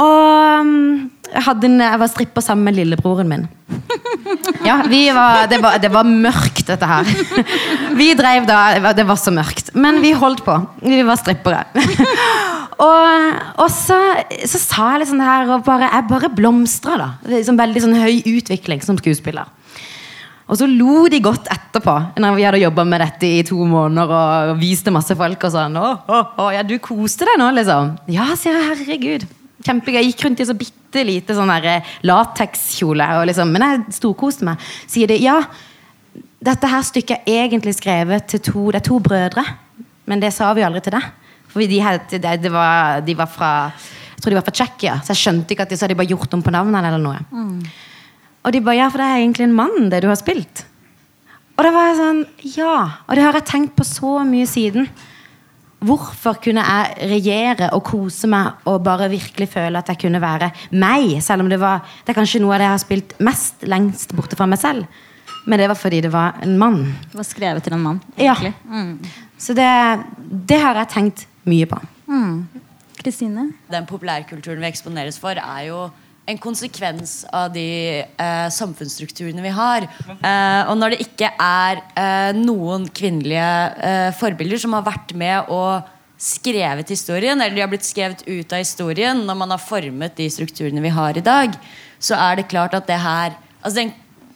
[0.01, 3.49] Og um, jeg, en, jeg var stripper sammen med lillebroren min.
[4.63, 7.09] Ja, var, det, var, det var mørkt, dette her.
[7.99, 9.73] Vi drev da Det var så mørkt.
[9.75, 10.55] Men vi holdt på.
[10.85, 11.65] Vi var strippere.
[12.79, 13.99] Og, og så,
[14.49, 17.09] så sa jeg litt sånn her og bare, Jeg bare blomstra, da.
[17.29, 19.49] Liksom veldig sånn høy utvikling som skuespiller.
[20.51, 24.15] Og så lo de godt etterpå, når vi hadde jobba med dette i to måneder
[24.51, 25.45] og viste masse folk.
[25.47, 27.93] og sånn, å, å, å, ja, du koste deg nå, liksom.
[28.11, 29.29] Ja, sier jeg, herregud.
[29.67, 30.01] Kjempegøy.
[30.01, 33.07] Jeg gikk rundt i så bitte lite sånn eh, latekskjole.
[33.31, 34.71] Liksom, men jeg storkoste meg.
[34.91, 35.39] Sier de ja,
[36.43, 39.45] dette her stykket er egentlig skrevet til to Det er to brødre,
[40.11, 41.11] men det sa vi aldri til deg.
[41.51, 45.15] For de, het- de, var, de var fra Jeg tror de var fra Tsjekkia, så
[45.15, 46.85] jeg skjønte ikke at de så hadde bare gjort om på navnet.
[46.85, 47.19] eller noe.
[48.45, 50.65] Og de bare ja, for det er egentlig en mann, det du har spilt.
[51.57, 52.21] Og da var jeg sånn
[52.57, 52.75] Ja.
[53.09, 54.89] Og det har jeg tenkt på så mye siden.
[55.81, 60.51] Hvorfor kunne jeg regjere og kose meg og bare virkelig føle at jeg kunne være
[60.77, 61.15] meg?
[61.25, 64.13] Selv om det var Det er kanskje noe av det jeg har spilt mest lengst
[64.17, 64.85] borte fra meg selv.
[65.49, 66.83] Men det var fordi det var en mann.
[67.09, 68.01] Det var skrevet til en mann.
[68.21, 68.35] Ja.
[68.69, 68.99] Mm.
[69.41, 70.05] Så det,
[70.47, 71.81] det har jeg tenkt mye på.
[73.01, 73.51] Kristine?
[73.73, 75.87] Den populærkulturen vi eksponeres for, er jo
[76.31, 79.87] en konsekvens av de eh, samfunnsstrukturene vi har.
[80.11, 83.49] Eh, og når det ikke er eh, noen kvinnelige
[83.89, 85.89] eh, forbilder som har vært med og
[86.21, 90.29] skrevet historien, eller de har blitt skrevet ut av historien når man har formet de
[90.31, 91.57] strukturene vi har i dag,
[92.01, 93.91] så er det klart at det her altså Den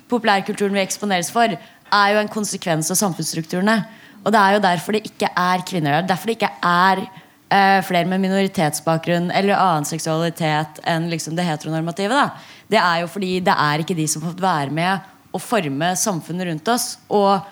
[0.09, 3.77] populærkulturen vi eksponeres for, er jo en konsekvens av samfunnsstrukturene.
[4.24, 6.08] Og det er jo derfor det ikke er kvinner der.
[6.08, 12.16] Derfor det ikke er eh, flere med minoritetsbakgrunn eller annen seksualitet enn liksom det heteronormative.
[12.16, 12.62] Da.
[12.70, 15.92] Det er jo fordi det er ikke de som har fått være med å forme
[15.98, 16.94] samfunnet rundt oss.
[17.12, 17.44] Og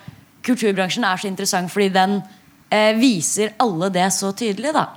[0.46, 2.18] kulturbransjen er så interessant fordi den
[2.72, 4.72] eh, viser alle det så tydelig.
[4.74, 4.88] da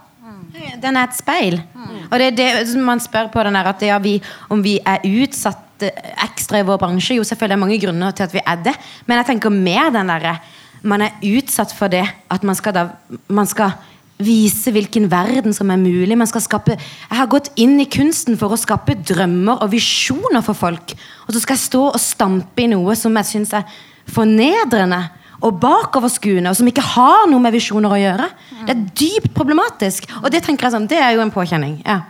[0.81, 1.59] Den er et speil.
[2.07, 4.17] Og det er det man spør på den der at ja, vi,
[4.53, 7.17] om vi er utsatt eh, ekstra i vår bransje.
[7.17, 8.75] Jo, selvfølgelig er det mange grunner til at vi er det.
[9.05, 10.37] Men jeg tenker mer den derre
[10.85, 12.87] Man er utsatt for det at man skal da
[13.27, 13.73] Man skal
[14.21, 16.15] vise hvilken verden som er mulig.
[16.15, 20.45] Man skal skape Jeg har gått inn i kunsten for å skape drømmer og visjoner
[20.45, 20.95] for folk.
[21.27, 23.67] Og så skal jeg stå og stampe i noe som jeg syns er
[24.15, 25.01] fornedrende
[25.43, 28.27] og bakoverskuende, og som ikke har noe med visjoner å gjøre.
[28.65, 30.07] Det er dypt problematisk.
[30.21, 31.79] Og det tenker jeg sånn, det er jo en påkjenning.
[31.85, 32.01] Ja.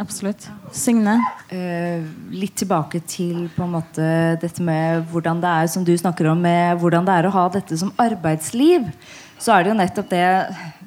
[0.00, 0.46] Absolutt.
[0.76, 1.16] Signe?
[1.50, 4.10] Eh, litt tilbake til på en måte
[4.42, 7.48] dette med hvordan det er som du snakker om med hvordan det er å ha
[7.52, 8.86] dette som arbeidsliv.
[9.40, 10.26] Så er det jo nettopp det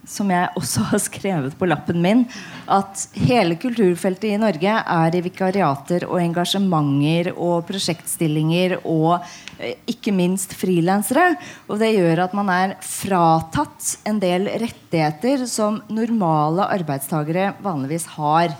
[0.09, 2.25] som jeg også har skrevet på lappen min,
[2.71, 9.23] at hele kulturfeltet i Norge er i vikariater og engasjementer og prosjektstillinger og
[9.59, 11.33] eh, ikke minst frilansere.
[11.69, 18.53] Og det gjør at man er fratatt en del rettigheter som normale arbeidstakere vanligvis har.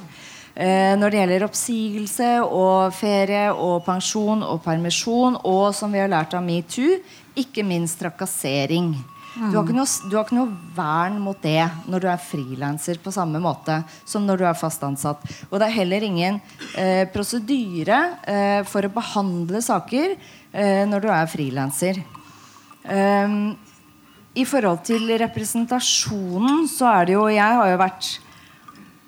[0.53, 6.11] Eh, når det gjelder oppsigelse og ferie og pensjon og permisjon, og som vi har
[6.11, 6.99] lært av metoo,
[7.33, 8.93] ikke minst trakassering.
[9.33, 13.13] Du har, noe, du har ikke noe vern mot det når du er frilanser på
[13.13, 15.23] samme måte som når du er fast ansatt.
[15.49, 16.37] Og det er heller ingen
[16.77, 22.03] eh, prosedyre eh, for å behandle saker eh, når du er frilanser.
[22.83, 23.55] Um,
[24.37, 28.09] I forhold til representasjonen så er det jo Jeg har jo vært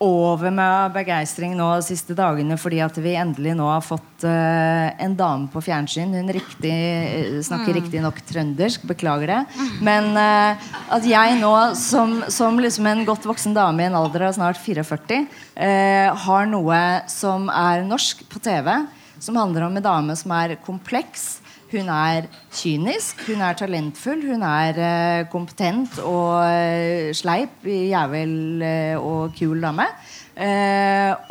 [0.03, 4.91] over med begeistring nå de siste dagene fordi at vi endelig nå har fått uh,
[4.99, 6.12] en dame på fjernsyn.
[6.12, 7.77] Hun riktig, eh, snakker Mm.
[7.79, 9.39] riktignok trøndersk, beklager det.
[9.81, 10.60] Men uh,
[10.91, 14.60] at jeg nå, som, som liksom en godt voksen dame i en alder av snart
[14.60, 18.86] 44, eh, har noe som er norsk på TV,
[19.19, 21.39] som handler om en dame som er kompleks.
[21.76, 28.96] Hun er kynisk, hun er talentfull, hun er eh, kompetent og eh, sleip, jævel eh,
[28.96, 29.90] og kul dame.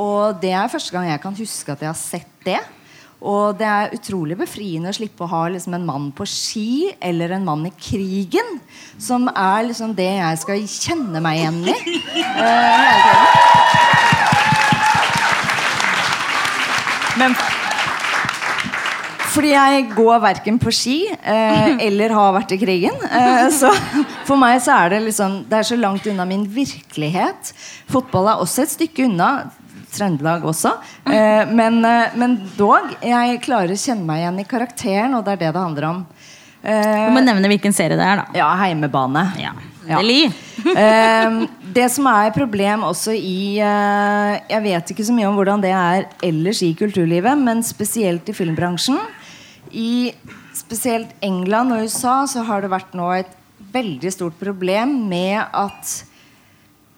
[0.00, 2.60] Og det er første gang jeg kan huske at jeg har sett det.
[3.24, 7.32] Og det er utrolig befriende å slippe å ha liksom, en mann på ski eller
[7.32, 8.60] en mann i krigen.
[9.00, 11.76] Som er liksom det jeg skal kjenne meg igjen i.
[12.36, 13.54] hele.
[17.16, 17.36] Men
[19.34, 22.94] fordi jeg går verken på ski eh, eller har vært i krigen.
[23.08, 23.72] Eh, så
[24.28, 27.50] for meg så er det liksom Det er så langt unna min virkelighet.
[27.90, 29.32] Fotball er også et stykke unna.
[29.94, 30.72] Trøndelag også.
[31.06, 32.94] Eh, men, eh, men dog.
[33.04, 36.00] Jeg klarer å kjenne meg igjen i karakteren, og det er det det handler om.
[36.64, 38.26] Eh, Du må nevne hvilken serie det er, da.
[38.40, 39.28] ja, Heimebane.
[39.42, 39.54] Ja.
[39.86, 40.32] Endelig.
[40.64, 41.34] Eh,
[41.76, 45.60] det som er et problem også i eh, Jeg vet ikke så mye om hvordan
[45.60, 48.96] det er ellers i kulturlivet, men spesielt i filmbransjen.
[49.72, 50.14] I
[50.56, 53.30] spesielt England og USA så har det vært nå et
[53.74, 55.94] veldig stort problem med at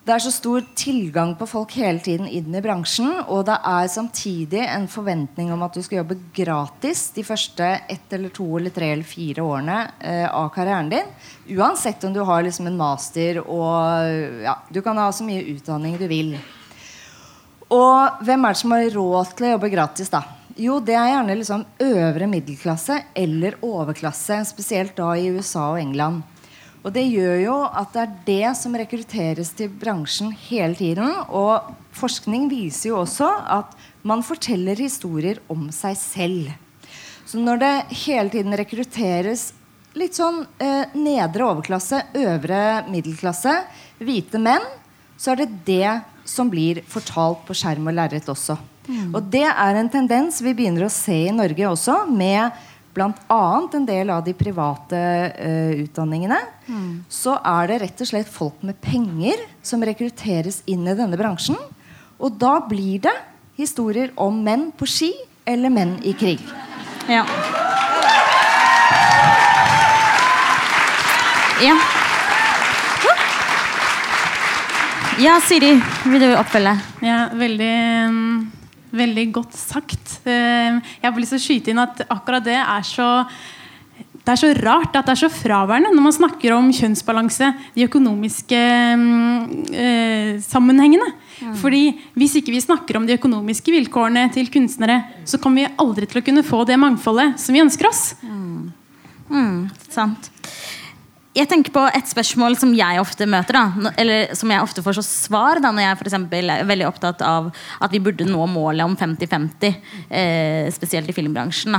[0.07, 3.88] det er så stor tilgang på folk hele tiden inn i bransjen, og det er
[3.90, 8.70] samtidig en forventning om at du skal jobbe gratis de første ett eller to eller
[8.70, 11.11] tre eller fire årene eh, av karrieren din.
[11.59, 15.98] Uansett om du har liksom en master og ja, Du kan ha så mye utdanning
[15.98, 16.37] du vil.
[17.66, 20.22] Og hvem er det som har råd til å jobbe gratis, da?
[20.57, 26.23] Jo, det er gjerne liksom øvre middelklasse eller overklasse, spesielt da i USA og England.
[26.81, 31.11] Og det gjør jo at det er det som rekrutteres til bransjen hele tiden.
[31.29, 33.75] Og forskning viser jo også at
[34.07, 36.49] man forteller historier om seg selv.
[37.27, 37.75] Så når det
[38.07, 39.51] hele tiden rekrutteres
[39.99, 43.59] litt sånn eh, nedre overklasse, øvre middelklasse,
[44.01, 44.64] hvite menn,
[45.21, 48.57] så er det det som blir fortalt på skjerm og lerret også.
[48.87, 49.11] Mm.
[49.14, 52.55] Og det er en tendens vi begynner å se i Norge også, med
[52.96, 53.68] bl.a.
[53.77, 54.99] en del av de private
[55.37, 56.90] uh, utdanningene, mm.
[57.12, 61.59] så er det rett og slett folk med penger som rekrutteres inn i denne bransjen.
[62.16, 63.14] Og da blir det
[63.61, 65.12] historier om menn på ski
[65.44, 66.40] eller menn i krig.
[67.09, 67.27] Ja.
[71.61, 71.77] Ja.
[75.16, 75.70] Ja, Siri,
[76.05, 76.75] vil du oppfølge?
[77.01, 77.72] Ja, veldig
[78.94, 80.20] Veldig godt sagt.
[80.29, 83.11] Eh, jeg har lyst til å skyte inn at akkurat det er så
[84.27, 87.53] det er så rart at det er så fraværende når man snakker om kjønnsbalanse.
[87.77, 91.12] De økonomiske eh, sammenhengene.
[91.38, 91.53] Mm.
[91.61, 91.85] Fordi
[92.18, 96.18] Hvis ikke vi snakker om de økonomiske vilkårene til kunstnere, så kommer vi aldri til
[96.18, 98.16] å kunne få det mangfoldet som vi ønsker oss.
[98.27, 98.72] Mm.
[99.31, 100.31] Mm, sant
[101.37, 103.59] jeg tenker på et spørsmål som jeg ofte møter.
[103.59, 106.87] Da, eller som jeg ofte får så svar da, når jeg for eksempel, er veldig
[106.88, 107.51] opptatt av
[107.85, 109.77] at vi burde nå målet om 50-50.
[110.09, 111.77] Eh, spesielt i filmbransjen.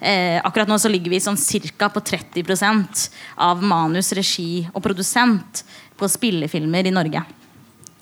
[0.00, 1.40] Eh, akkurat nå så ligger vi sånn
[1.78, 1.88] ca.
[1.88, 5.64] på 30 av manus, regi og produsent
[5.96, 7.24] på spillefilmer i Norge.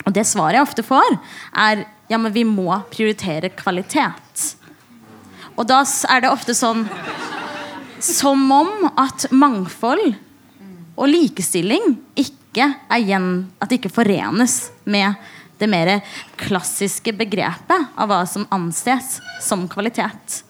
[0.07, 1.19] Og det svaret jeg ofte får,
[1.55, 4.57] er ja, men vi må prioritere kvalitet.
[5.57, 6.85] Og da er det ofte sånn
[7.97, 10.12] Som om at mangfold
[10.97, 13.29] og likestilling ikke er igjen
[13.61, 15.13] At det ikke forenes med
[15.61, 15.91] det mer
[16.41, 20.43] klassiske begrepet av hva som anses som kvalitet.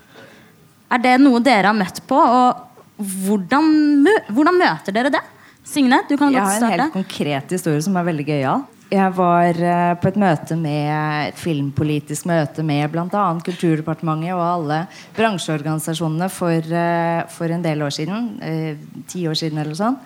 [0.90, 5.22] Er det noe dere har møtt på, og hvordan, hvordan møter dere det?
[5.66, 6.58] Signe, du kan godt starte.
[6.58, 8.66] Jeg har en helt konkret historie som er veldig gøyal.
[8.86, 10.90] Jeg var uh, på et møte med
[11.32, 13.24] et filmpolitisk møte med bl.a.
[13.48, 14.84] Kulturdepartementet og alle
[15.16, 18.28] bransjeorganisasjonene for, uh, for en del år siden.
[18.38, 19.98] Uh, ti år siden eller sånn.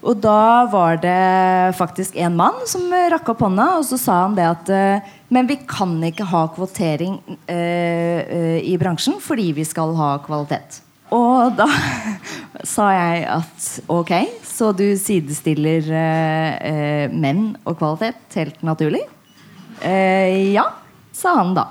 [0.00, 4.36] Og da var det faktisk en mann som rakk opp hånda, og så sa han
[4.38, 9.66] det at uh, Men vi kan ikke ha kvotering uh, uh, i bransjen fordi vi
[9.68, 10.80] skal ha kvalitet.
[11.14, 11.66] Og da
[12.72, 14.14] sa jeg at ok,
[14.46, 15.86] så du sidestiller
[17.10, 19.02] menn og kvalitet helt naturlig?
[19.80, 20.66] ja,
[21.16, 21.64] sa han da.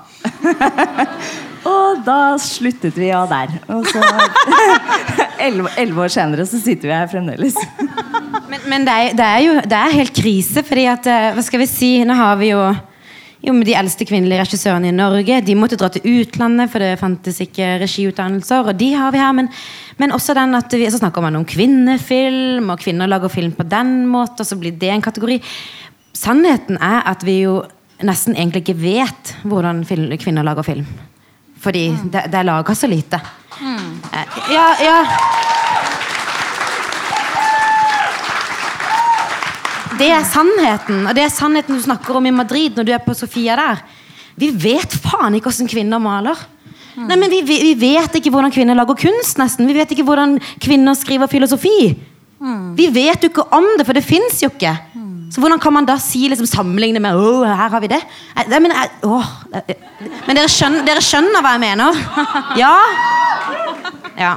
[1.70, 3.54] og da sluttet vi av der.
[3.70, 4.02] Og så
[5.46, 7.56] Elleve år senere så sitter vi her fremdeles.
[8.50, 11.44] Men, men det, er, det, er, jo det er helt krise, fordi at eh, Hva
[11.46, 11.90] skal vi si?
[12.06, 12.62] Nå har vi jo
[13.40, 16.98] jo, med De eldste kvinnelige regissørene i Norge De måtte dra til utlandet, for det
[17.00, 18.68] fantes ikke regiutdannelser.
[18.68, 19.48] Og de har vi her, men,
[20.00, 23.64] men også den at vi, så snakker man om kvinnefilm, og kvinner lager film på
[23.68, 25.40] den måten, og så blir det en kategori.
[26.16, 27.62] Sannheten er at vi jo
[28.04, 29.84] nesten egentlig ikke vet hvordan
[30.20, 30.88] kvinner lager film.
[31.60, 32.06] Fordi mm.
[32.12, 33.20] det, det er laga så lite.
[33.60, 34.00] Mm.
[34.52, 35.00] Ja, ja
[40.00, 41.02] Det er sannheten.
[41.04, 43.82] Og det er sannheten du snakker om i Madrid når du er på Sofia der.
[44.40, 46.38] Vi vet faen ikke hvordan kvinner maler.
[46.94, 47.06] Mm.
[47.06, 49.38] Nei, men vi, vi, vet ikke hvordan kvinner lager kunst.
[49.40, 51.92] nesten Vi vet ikke hvordan kvinner skriver filosofi.
[52.40, 52.72] Mm.
[52.78, 54.72] Vi vet jo ikke om det, for det fins jo ikke.
[54.94, 55.28] Mm.
[55.30, 58.00] Så hvordan kan man da si liksom, sammenligne med Å, her har vi det?
[58.34, 58.72] Jeg, men,
[59.06, 59.20] å,
[59.52, 62.00] men dere, skjønner, dere, skjønner, hva jeg mener?
[62.58, 62.72] Ja?
[64.16, 64.32] Ja.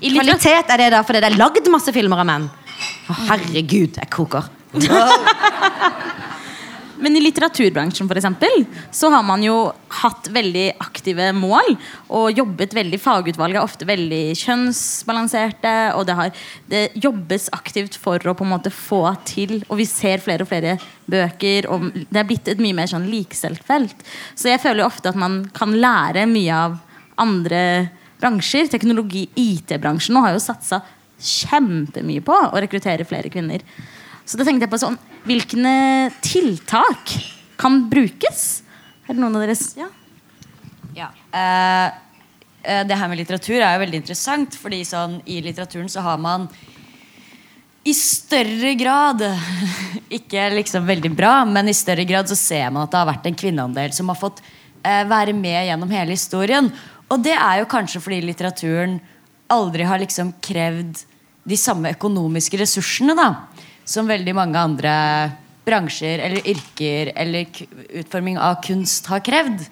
[0.00, 2.48] I Kvalitet er det da fordi det er lagd masse filmer av menn.
[3.28, 4.50] Herregud, jeg koker.
[6.98, 9.70] Men i litteraturbransjen for eksempel, så har man jo
[10.00, 11.76] hatt veldig aktive mål.
[12.14, 15.74] Og jobbet veldig Fagutvalget ofte veldig kjønnsbalanserte.
[15.94, 19.60] Og det, har, det, jobbes aktivt for å på en måte få til.
[19.68, 20.74] Og vi ser flere og flere
[21.06, 21.70] bøker.
[21.70, 24.02] Og det er blitt et mye mer sånn likestilt felt.
[24.34, 26.78] Så jeg føler jo ofte at man kan lære mye av
[27.22, 27.62] andre
[28.18, 28.66] bransjer.
[28.72, 30.82] Teknologi, IT-bransjen nå har jo satsa
[31.18, 33.64] kjempemye på å rekruttere flere kvinner.
[34.28, 34.98] Så da tenkte jeg på sånn
[35.28, 35.74] Hvilke
[36.24, 37.12] tiltak
[37.58, 38.62] kan brukes?
[39.08, 39.88] Er det noen av deres Ja.
[40.96, 41.08] Ja.
[41.30, 41.88] Uh,
[42.62, 46.18] eh, det her med litteratur er jo veldig interessant, fordi sånn, i litteraturen så har
[46.18, 46.48] man
[47.86, 49.22] i større grad
[50.18, 53.28] Ikke liksom veldig bra, men i større grad så ser man at det har vært
[53.28, 56.72] en kvinneandel som har fått uh, være med gjennom hele historien.
[57.08, 58.98] Og det er jo kanskje fordi litteraturen
[59.52, 61.04] aldri har liksom krevd
[61.48, 63.28] de samme økonomiske ressursene da
[63.88, 64.94] som veldig mange andre
[65.68, 67.48] bransjer eller yrker eller
[68.00, 69.64] utforming av kunst har krevd.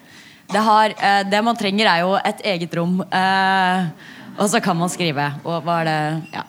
[0.47, 3.89] Det, har, eh, det man trenger, er jo et eget rom, eh,
[4.37, 5.25] og så kan man skrive.
[5.43, 5.99] Og hva er det
[6.37, 6.45] ja.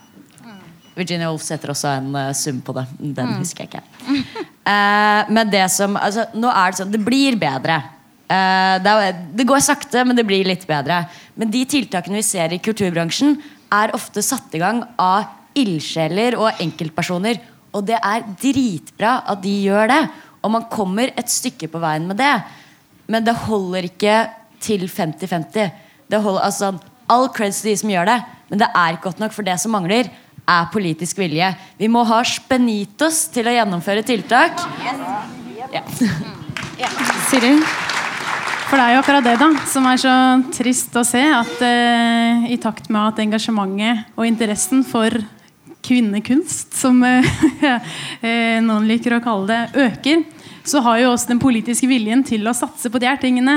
[0.98, 2.86] Virginia Woolf setter også en eh, sum på det.
[2.98, 3.84] Den husker jeg ikke.
[4.68, 7.78] Eh, men det som altså, Nå er det sånn Det blir bedre.
[8.28, 11.04] Eh, det, går sakte, men det blir litt bedre.
[11.38, 13.38] Men de tiltakene vi ser i kulturbransjen,
[13.72, 17.40] er ofte satt i gang av ildsjeler og enkeltpersoner.
[17.76, 20.02] Og det er dritbra at de gjør det.
[20.44, 22.34] Og man kommer et stykke på veien med det.
[23.08, 24.20] Men det holder ikke
[24.62, 25.72] til 50-50.
[26.08, 26.72] Det holder, altså,
[27.08, 28.16] all creds til de som gjør det,
[28.48, 29.34] men det er ikke godt nok.
[29.36, 30.10] For det som mangler,
[30.48, 31.50] er politisk vilje.
[31.76, 34.60] Vi må ha spenitos til å gjennomføre tiltak.
[36.78, 36.88] Ja.
[37.26, 37.50] Siri?
[38.68, 40.14] For det er jo akkurat det da som er så
[40.52, 41.22] trist å se.
[41.24, 45.14] At eh, i takt med at engasjementet og interessen for
[45.88, 47.24] kvinnekunst, som eh,
[48.20, 50.24] eh, noen liker å kalle det, øker,
[50.68, 53.56] så har jo også den politiske viljen til å satse på de her tingene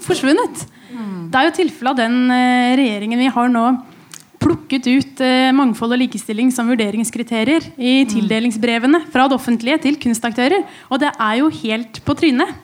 [0.00, 0.64] forsvunnet.
[1.30, 3.66] Det er jo tilfellet av den eh, regjeringen vi har nå
[4.40, 10.64] plukket ut eh, mangfold og likestilling som vurderingskriterier i tildelingsbrevene fra det offentlige til kunstaktører.
[10.88, 12.56] Og det er jo helt på trynet.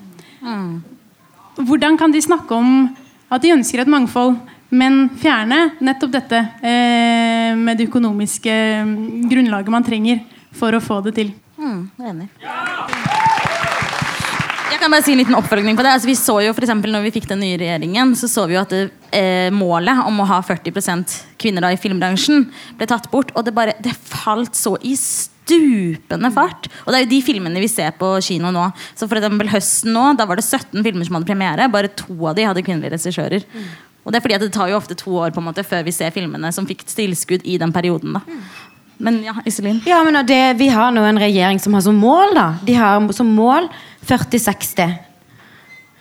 [1.57, 2.91] Hvordan kan de snakke om
[3.33, 4.37] at de ønsker et mangfold,
[4.77, 8.97] men fjerne nettopp dette eh, med det økonomiske mm,
[9.31, 10.21] grunnlaget man trenger
[10.57, 11.33] for å få det til?
[11.57, 12.29] Mm, enig.
[14.67, 15.95] Jeg kan bare si en liten oppfølging på det.
[15.97, 18.61] Altså, vi så jo for når vi fikk den nye regjeringen, så så vi jo
[18.61, 20.77] at det, eh, målet om å ha 40
[21.41, 23.33] kvinner da, i filmbransjen ble tatt bort.
[23.35, 24.93] Og det, bare, det falt så i
[25.47, 26.67] stupende fart.
[26.85, 28.67] Og det er jo de filmene vi ser på kino nå.
[28.99, 31.69] Så for eksempel høsten nå, da var det 17 filmer som hadde premiere.
[31.73, 33.47] Bare to av de hadde kvinnelige regissører.
[34.07, 35.85] Og det er fordi at det tar jo ofte to år på en måte før
[35.87, 38.19] vi ser filmene som fikk tilskudd i den perioden.
[38.19, 38.21] da.
[38.99, 39.83] Men ja, Iselin.
[39.87, 43.13] Ja, men det, Vi har nå en regjering som har som mål da De har
[43.13, 43.69] som mål
[44.09, 44.95] 40-60.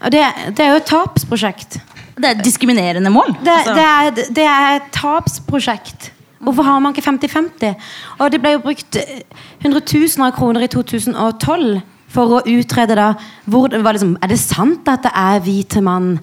[0.05, 0.21] Og det,
[0.55, 1.79] det er jo et tapsprosjekt.
[2.15, 3.33] Det er et diskriminerende mål.
[3.43, 6.11] Det, Altså- det, er, det er et tapsprosjekt.
[6.45, 7.75] Hvorfor har man ikke 50-50?
[8.19, 9.25] Og det ble jo brukt eh,
[9.63, 11.81] hundretusener av kroner i 2012
[12.15, 13.09] for å utrede da
[13.49, 16.15] hvor, det liksom, Er det sant at det er hvite mann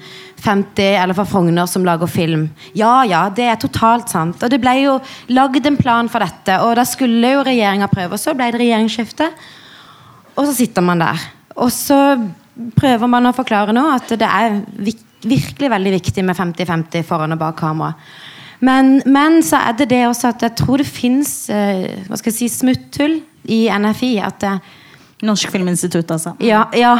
[0.42, 2.48] 50 eller fra Frogner som lager film?
[2.78, 4.42] Ja, ja, det er totalt sant.
[4.42, 4.96] Og det ble jo
[5.34, 8.62] lagd en plan for dette, og da skulle jo regjeringa prøve, og så ble det
[8.62, 9.28] regjeringsskifte.
[10.32, 11.28] Og så sitter man der.
[11.60, 11.98] Og så
[12.78, 14.58] prøver man å forklare nå at det er
[15.22, 17.94] virkelig veldig viktig med 50-50 foran og bak kamera.
[18.62, 22.36] Men, men så er det det også at jeg tror det fins eh, skal jeg
[22.36, 23.18] si, smutthull
[23.50, 24.12] i NFI.
[24.22, 24.52] At det,
[25.26, 26.34] Norsk Filminstitutt, altså.
[26.42, 26.96] ja, ja,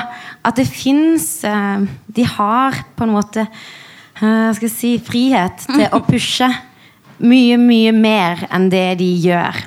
[0.46, 5.86] at det fins eh, De har på en måte eh, skal jeg si, frihet til
[5.90, 6.50] å pushe
[7.22, 9.62] mye, mye mer enn det de gjør.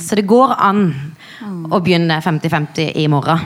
[0.00, 0.84] Så det går an
[1.72, 3.40] å begynne 50-50 i morgen.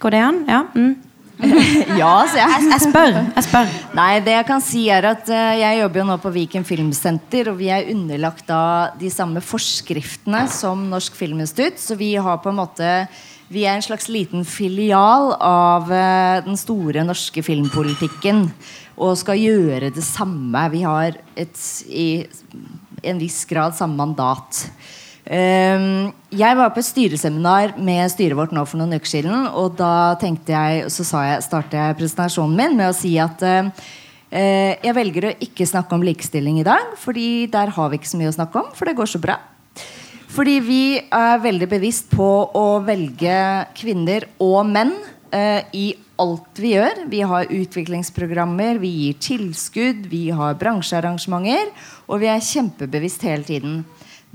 [0.00, 0.42] Går det an?
[0.48, 0.62] Ja.
[0.76, 1.05] Mm.
[2.00, 2.66] Ja, sier jeg.
[2.70, 3.16] Jeg spør.
[3.20, 6.32] jeg spør Nei, det jeg kan si er at eh, Jeg jobber jo nå på
[6.34, 11.80] Viken Filmsenter, og vi er underlagt da de samme forskriftene som Norsk Filminstitutt.
[11.82, 12.90] Så vi har på en måte
[13.52, 18.46] Vi er en slags liten filial av eh, den store norske filmpolitikken.
[18.96, 20.62] Og skal gjøre det samme.
[20.72, 22.24] Vi har et, i
[23.04, 24.64] en viss grad samme mandat.
[25.26, 29.48] Ehm, jeg var på et styreseminar med styret vårt nå for noen uker siden.
[29.58, 33.72] Og da tenkte jeg, så jeg, startet jeg presentasjonen min med å si at eh,
[34.30, 38.12] eh, jeg velger å ikke snakke om likestilling i dag, fordi der har vi ikke
[38.12, 39.40] så mye å snakke om, for det går så bra.
[40.36, 43.36] Fordi vi er veldig bevisst på å velge
[43.78, 44.92] kvinner og menn
[45.34, 45.86] eh, i
[46.22, 47.02] alt vi gjør.
[47.10, 51.72] Vi har utviklingsprogrammer, vi gir tilskudd, vi har bransjearrangementer.
[52.06, 53.80] Og vi er kjempebevisst hele tiden.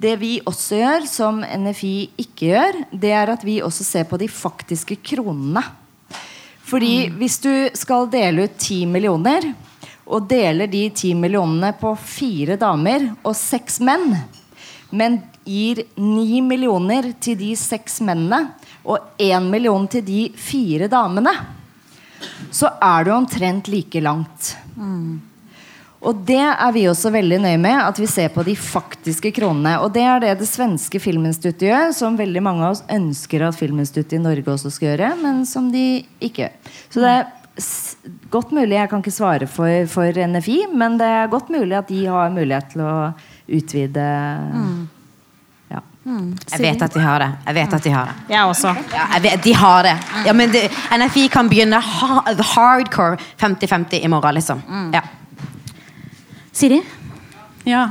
[0.02, 4.18] Det vi også gjør, som NFI ikke gjør, det er at vi også ser på
[4.18, 5.62] de faktiske kronene.
[6.66, 9.52] Fordi hvis du skal dele ut ti millioner,
[10.12, 14.16] og deler de ti millionene på fire damer og seks menn,
[14.92, 18.42] men gir ni millioner til de seks mennene
[18.84, 21.34] og én million til de fire damene,
[22.52, 24.56] så er du omtrent like langt.
[26.02, 29.76] Og det er vi også veldig nøye med, at vi ser på de faktiske kronene.
[29.86, 33.60] Og det er det det svenske Filminstituttet gjør, som veldig mange av oss ønsker at
[33.60, 36.74] Filminstituttet i Norge også skal gjøre, men som de ikke gjør.
[36.90, 37.30] Så det er
[38.34, 41.94] godt mulig, jeg kan ikke svare for, for NFI, men det er godt mulig at
[41.94, 42.96] de har mulighet til å
[43.52, 44.10] utvide
[45.70, 45.86] ja.
[46.02, 47.32] Jeg vet at de har det.
[47.46, 48.20] Jeg vet at de har det.
[48.34, 48.74] Jeg også.
[48.90, 49.98] Ja, jeg vet, de har det.
[50.26, 50.66] Ja, men det,
[50.98, 52.22] NFI kan begynne ha,
[52.56, 54.64] hardcore 50-50 i morgen, liksom.
[54.98, 55.06] Ja.
[56.52, 56.82] Siri?
[57.68, 57.88] Ja,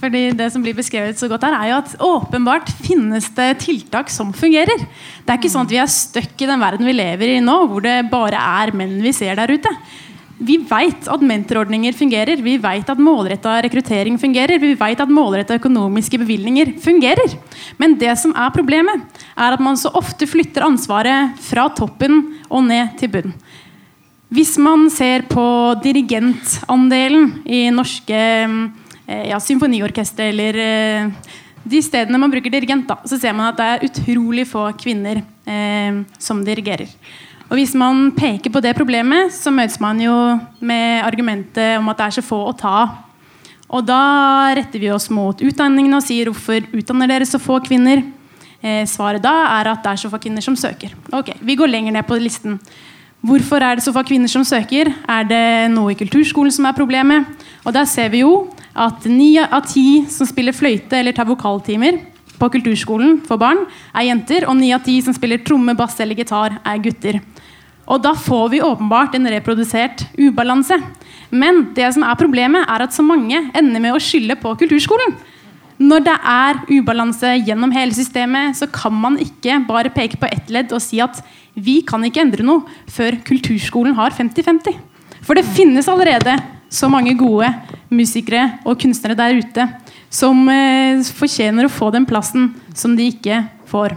[0.00, 4.10] fordi det som blir beskrevet så godt her er jo at åpenbart finnes det tiltak
[4.12, 4.86] som fungerer.
[5.24, 7.56] Det er ikke sånn at vi er stuck i den verden vi lever i nå,
[7.68, 9.72] hvor det bare er menn vi ser der ute.
[10.40, 15.58] Vi vet at mentorordninger fungerer, vi vet at målretta rekruttering fungerer, vi vet at målretta
[15.60, 17.36] økonomiske bevilgninger fungerer.
[17.76, 19.04] Men det som er problemet,
[19.36, 23.36] er at man så ofte flytter ansvaret fra toppen og ned til bunnen.
[24.30, 25.42] Hvis man ser på
[25.82, 31.32] dirigentandelen i norske eh, ja, symfoniorkester eller eh,
[31.66, 35.18] de stedene man bruker dirigent, da, så ser man at det er utrolig få kvinner
[35.50, 36.86] eh, som dirigerer.
[37.50, 40.14] Og Hvis man peker på det problemet, så møtes man jo
[40.62, 42.76] med argumentet om at det er så få å ta.
[43.66, 48.04] Og da retter vi oss mot utdanningene og sier hvorfor utdanner dere så få kvinner?
[48.62, 50.94] Eh, svaret da er at det er så få kvinner som søker.
[51.10, 52.60] Ok, Vi går lenger ned på listen.
[53.20, 54.88] Hvorfor er det så få kvinner som søker?
[55.04, 55.44] Er det
[55.74, 57.28] noe i kulturskolen som er problemet?
[57.68, 61.98] Og der ser vi jo at ni av ti som spiller fløyte eller tar vokaltimer
[62.40, 66.16] på kulturskolen for barn, er jenter, og ni av ti som spiller tromme, bass eller
[66.16, 67.20] gitar, er gutter.
[67.90, 70.78] Og da får vi åpenbart en reprodusert ubalanse.
[71.28, 75.12] Men det som er problemet, er at så mange ender med å skylde på kulturskolen.
[75.80, 80.50] Når det er ubalanse gjennom hele systemet, så kan man ikke bare peke på ett
[80.52, 81.22] ledd og si at
[81.56, 82.62] vi kan ikke endre noe
[82.92, 84.76] før kulturskolen har 50-50.
[85.24, 86.36] For det finnes allerede
[86.70, 87.48] så mange gode
[87.90, 89.64] musikere og kunstnere der ute
[90.12, 93.96] som eh, fortjener å få den plassen som de ikke får.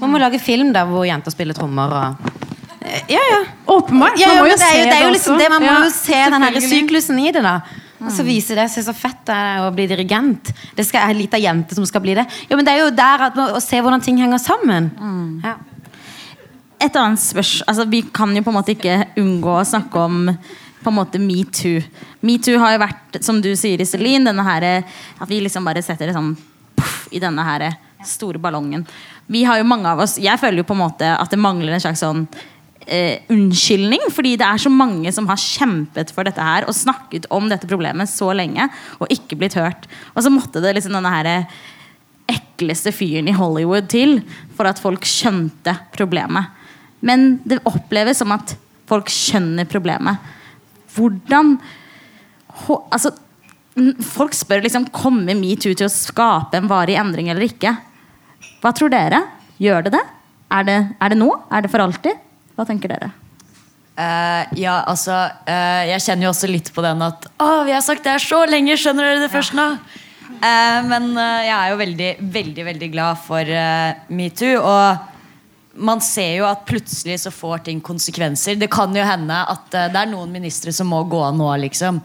[0.00, 2.30] Man må lage film der hvor jenter spiller trommer og
[3.08, 3.40] Ja, ja.
[3.70, 4.18] Åpenbart.
[4.18, 5.68] ja, man må jo det er jo, se det er jo liksom det Man må
[5.70, 7.42] Ja, jo se den her syklusen i det.
[7.44, 7.60] da
[8.00, 10.52] Og så viser det seg så fett det er å bli dirigent.
[10.76, 12.24] Det skal ei lita jente som skal bli det.
[12.48, 14.88] Jo, men det er jo der at, å se hvordan ting henger sammen.
[15.44, 15.58] Ja.
[16.80, 20.30] Et annet spørsmål altså, Vi kan jo på en måte ikke unngå å snakke om
[20.80, 21.82] på en måte metoo.
[22.24, 24.64] Metoo har jo vært, som du sier, Iselin, denne her,
[25.20, 26.32] at vi liksom bare setter det sånn
[26.78, 27.66] puff, i denne her
[28.08, 28.86] store ballongen.
[29.28, 31.76] Vi har jo mange av oss Jeg føler jo på en måte at det mangler
[31.76, 32.24] en slags sånn
[32.86, 34.06] eh, unnskyldning.
[34.14, 37.68] Fordi det er så mange som har kjempet for dette her og snakket om dette
[37.70, 38.68] problemet så lenge
[38.98, 39.88] og ikke blitt hørt.
[40.14, 41.48] Og så måtte det liksom denne her
[42.30, 44.20] ekleste fyren i Hollywood til
[44.56, 46.52] for at folk skjønte problemet.
[47.00, 48.54] Men det oppleves som at
[48.90, 50.20] folk skjønner problemet.
[50.94, 51.56] Hvordan
[52.90, 53.14] altså,
[54.04, 57.70] Folk spør liksom kommer metoo til å skape en varig endring eller ikke.
[58.60, 59.22] Hva tror dere?
[59.62, 60.02] Gjør det det?
[60.52, 61.28] Er det, er det nå?
[61.54, 62.18] Er det for alltid?
[62.60, 63.06] Hva tenker dere?
[63.96, 67.82] Uh, ja, altså uh, Jeg kjenner jo også litt på den at Å, vi har
[67.84, 69.64] sagt det her så lenge, skjønner dere det først nå?
[70.40, 73.50] Uh, men jeg er jo veldig, veldig, veldig glad for
[74.14, 74.60] metoo.
[74.60, 78.60] Og man ser jo at plutselig så får ting konsekvenser.
[78.60, 82.00] Det kan jo hende at det er noen ministre som må gå av nå, liksom.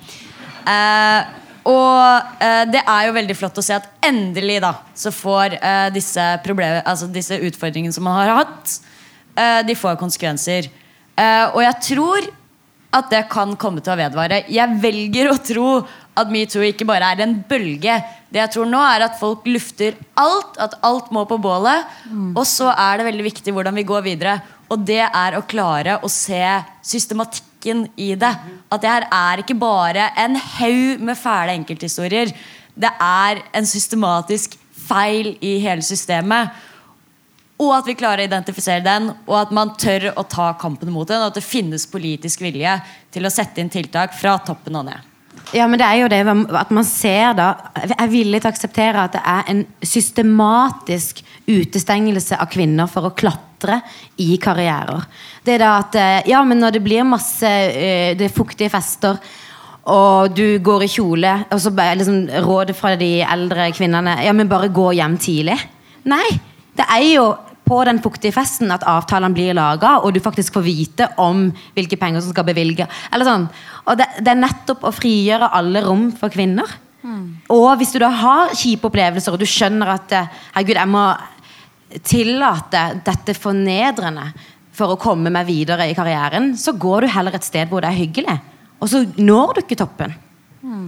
[1.70, 2.36] Og
[2.74, 6.26] det er jo veldig flott å se at endelig da så får eh, disse,
[6.84, 8.76] altså disse utfordringene som man har hatt,
[9.68, 10.70] de får konsekvenser.
[11.16, 12.28] Eh, og jeg tror
[12.96, 14.44] at det kan komme til å vedvare.
[14.52, 15.70] Jeg velger å tro
[16.16, 17.98] at metoo ikke bare er en bølge.
[18.32, 21.90] Det jeg tror nå er at folk lufter alt, at alt må på bålet.
[22.38, 24.38] Og så er det veldig viktig hvordan vi går videre.
[24.72, 26.42] Og det er å klare å se
[26.88, 28.32] systematikken i det.
[28.72, 32.32] At det her er ikke bare en haug med fæle enkelthistorier.
[32.76, 34.56] Det er en systematisk
[34.86, 36.56] feil i hele systemet.
[37.56, 41.08] Og at vi klarer å identifisere den, og at man tør å ta kampen mot
[41.08, 41.22] den.
[41.24, 42.74] Og at det finnes politisk vilje
[43.16, 45.12] til å sette inn tiltak fra toppen og ned.
[45.54, 46.22] Ja, men det er jo det
[46.58, 52.40] at man ser da Er villig til å akseptere at det er en systematisk utestengelse
[52.42, 53.78] av kvinner for å klatre
[54.22, 55.06] i karrierer.
[55.46, 58.74] Det er da at eh, Ja, men når det blir masse eh, Det er fuktige
[58.74, 59.20] fester
[59.86, 64.50] og du går i kjole, og så liksom rådet fra de eldre kvinnene Ja, men
[64.50, 65.60] bare gå hjem tidlig.
[66.10, 66.55] Nei!
[66.76, 67.28] Det er jo
[67.66, 71.98] på den fuktige festen at avtalene blir laga, og du faktisk får vite om hvilke
[71.98, 72.86] penger som skal bevilge.
[73.10, 73.48] Sånn.
[73.90, 76.70] Og det, det er nettopp å frigjøre alle rom for kvinner.
[77.54, 81.06] Og hvis du da har kjipe opplevelser, og du skjønner at eh, herregud, jeg må
[82.06, 84.32] tillate dette fornedrende
[84.76, 87.92] for å komme meg videre i karrieren, så går du heller et sted hvor det
[87.92, 88.38] er hyggelig.
[88.82, 90.16] Og så når du ikke toppen.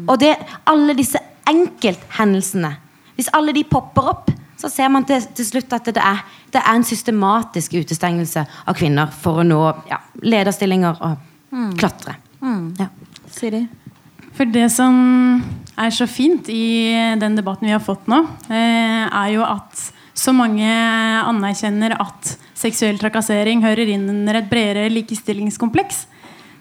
[0.09, 0.33] Og det,
[0.65, 2.71] alle disse enkelthendelsene
[3.13, 6.61] Hvis alle de popper opp, så ser man til, til slutt at det er, det
[6.61, 12.17] er en systematisk utestengelse av kvinner for å nå ja, lederstillinger og klatre.
[12.79, 12.89] Ja.
[13.33, 13.67] Siri?
[14.37, 14.97] For det som
[15.77, 19.87] er så fint i den debatten vi har fått nå, eh, er jo at
[20.17, 26.05] så mange anerkjenner at seksuell trakassering hører inn under et bredere likestillingskompleks.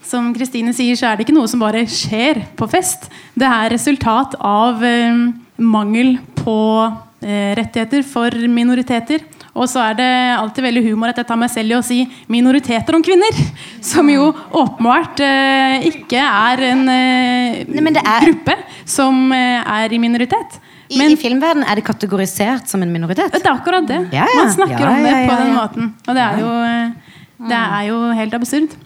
[0.05, 3.09] Som Kristine sier, så er det ikke noe som bare skjer på fest.
[3.37, 5.25] Det er resultat av eh,
[5.57, 6.57] mangel på
[7.21, 9.23] rettigheter for minoriteter.
[9.57, 10.07] Og så er det
[10.37, 13.39] alltid veldig humor at jeg tar meg selv i å si 'minoriteter om kvinner'.
[13.81, 18.53] Som jo åpenbart eh, ikke er en eh, Nei, men det er- gruppe
[18.85, 20.59] som eh, er i minoritet.
[20.89, 23.33] I, I filmverdenen er det kategorisert som en minoritet.
[23.33, 23.97] Det er akkurat det.
[24.13, 24.43] Ja, ja.
[24.43, 25.89] Man snakker Ja, om det ja, ja, på den måten.
[26.07, 27.17] Og det er jo, eh,
[27.49, 28.77] det er jo helt absurd.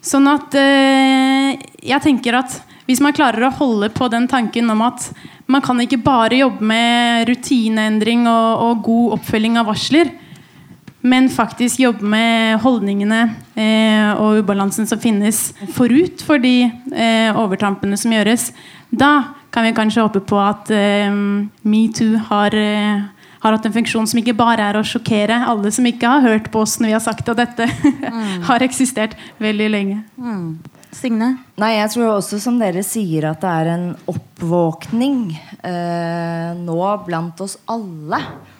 [0.00, 1.58] Sånn at eh,
[1.92, 2.56] jeg tenker at
[2.90, 5.04] hvis man klarer å holde på den tanken om at
[5.50, 10.10] man kan ikke bare jobbe med rutineendring og, og god oppfølging av varsler,
[11.00, 13.20] men faktisk jobbe med holdningene
[13.54, 18.50] eh, og ubalansen som finnes forut for de eh, overtrampene som gjøres,
[18.90, 21.14] da kan vi kanskje håpe på at eh,
[21.62, 23.06] metoo har, eh,
[23.40, 26.50] har hatt en funksjon som ikke bare er å sjokkere alle som ikke har hørt
[26.52, 27.68] på oss når vi har sagt at dette
[28.48, 30.02] har eksistert veldig lenge.
[30.90, 31.32] Signe?
[31.60, 35.20] Nei, jeg tror også som dere sier at det er en oppvåkning
[35.62, 38.18] eh, nå blant oss alle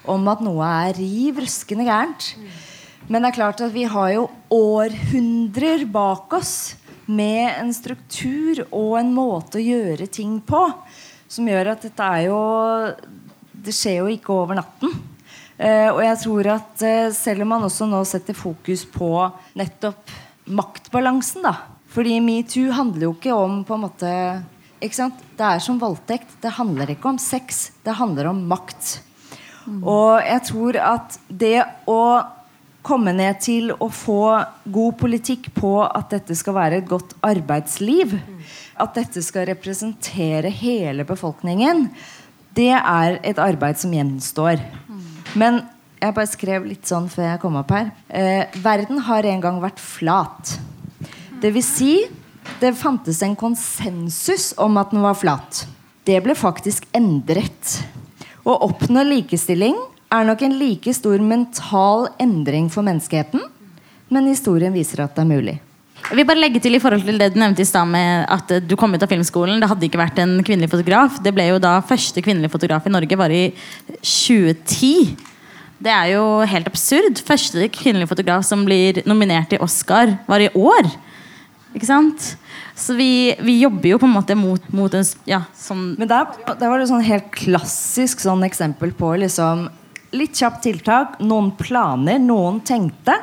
[0.09, 2.33] om at noe er riv ruskende gærent.
[3.11, 6.55] Men det er klart at vi har jo århundrer bak oss
[7.11, 10.63] med en struktur og en måte å gjøre ting på
[11.31, 12.39] som gjør at dette er jo
[13.61, 14.95] Det skjer jo ikke over natten.
[15.61, 19.11] Eh, og jeg tror at eh, selv om man også nå setter fokus på
[19.59, 20.09] nettopp
[20.49, 21.53] maktbalansen, da.
[21.91, 24.11] Fordi metoo handler jo ikke om på en måte
[24.81, 25.23] ikke sant?
[25.37, 26.37] Det er som voldtekt.
[26.41, 27.69] Det handler ikke om sex.
[27.85, 28.95] Det handler om makt.
[29.69, 31.59] Og jeg tror at det
[31.89, 32.01] å
[32.81, 34.23] komme ned til å få
[34.73, 38.15] god politikk på at dette skal være et godt arbeidsliv,
[38.81, 41.91] at dette skal representere hele befolkningen,
[42.57, 44.61] det er et arbeid som gjenstår.
[45.39, 45.61] Men
[46.01, 47.91] jeg bare skrev litt sånn før jeg kom opp her.
[48.09, 50.55] Eh, verden har en gang vært flat.
[51.41, 51.93] Det vil si,
[52.61, 55.63] det fantes en konsensus om at den var flat.
[56.05, 57.77] Det ble faktisk endret.
[58.41, 59.77] Å oppnå likestilling
[60.11, 63.43] er nok en like stor mental endring for menneskeheten,
[64.11, 65.59] men historien viser at det er mulig.
[66.09, 68.49] Jeg vil bare legge til i forhold til det du nevnte i stad med at
[68.67, 69.61] du kom ut av filmskolen.
[69.61, 71.19] Det hadde ikke vært en kvinnelig fotograf.
[71.23, 73.43] Det ble jo da første kvinnelige fotograf i Norge var i
[74.01, 75.13] 2010.
[75.81, 77.21] Det er jo helt absurd.
[77.25, 80.91] Første kvinnelige fotograf som blir nominert til Oscar, var i år.
[81.71, 82.33] Ikke sant?
[82.75, 86.31] Så vi, vi jobber jo på en måte mot, mot en ja, sånn Men der,
[86.49, 89.69] der var det sånn helt klassisk sånn eksempel på liksom,
[90.17, 91.19] litt kjapt tiltak.
[91.23, 93.15] Noen planer, noen tenkte.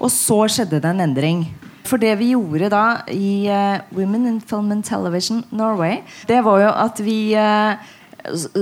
[0.00, 1.44] Og så skjedde det en endring.
[1.86, 6.60] For det vi gjorde da i eh, Women in Film and Television Norway, det var
[6.64, 7.90] jo at vi eh,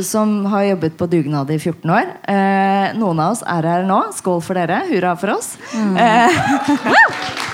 [0.05, 2.13] som har jobbet på dugnad i 14 år.
[2.31, 4.01] Eh, noen av oss er her nå.
[4.17, 4.85] Skål for dere.
[4.91, 5.57] Hurra for oss.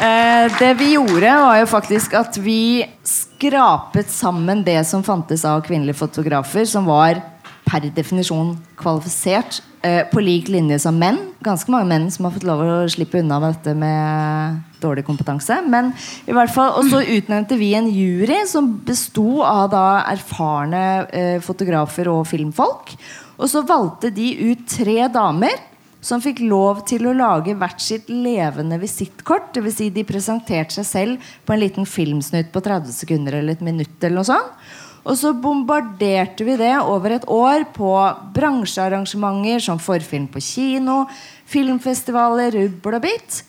[0.00, 5.60] Eh, det vi gjorde, var jo faktisk at vi skrapet sammen det som fantes av
[5.66, 7.20] kvinnelige fotografer, som var
[7.68, 11.16] per definisjon kvalifisert eh, på lik linje som menn.
[11.40, 15.60] Ganske mange menn som har fått lov å slippe unna med dette med dårlig kompetanse.
[15.68, 15.92] Men
[16.28, 21.40] i hvert fall, Og så utnevnte vi en jury som besto av da erfarne eh,
[21.40, 22.94] fotografer og filmfolk.
[23.40, 25.56] Og så valgte de ut tre damer
[26.00, 29.52] som fikk lov til å lage hvert sitt levende visittkort.
[29.56, 29.80] Dvs.
[29.80, 33.96] Si de presenterte seg selv på en liten filmsnutt på 30 sekunder eller et minutt.
[34.00, 34.56] eller noe sånt.
[35.00, 37.92] Og så bombarderte vi det over et år på
[38.36, 41.04] bransjearrangementer som forfilm på kino,
[41.48, 43.40] filmfestivaler, rubbel og bit.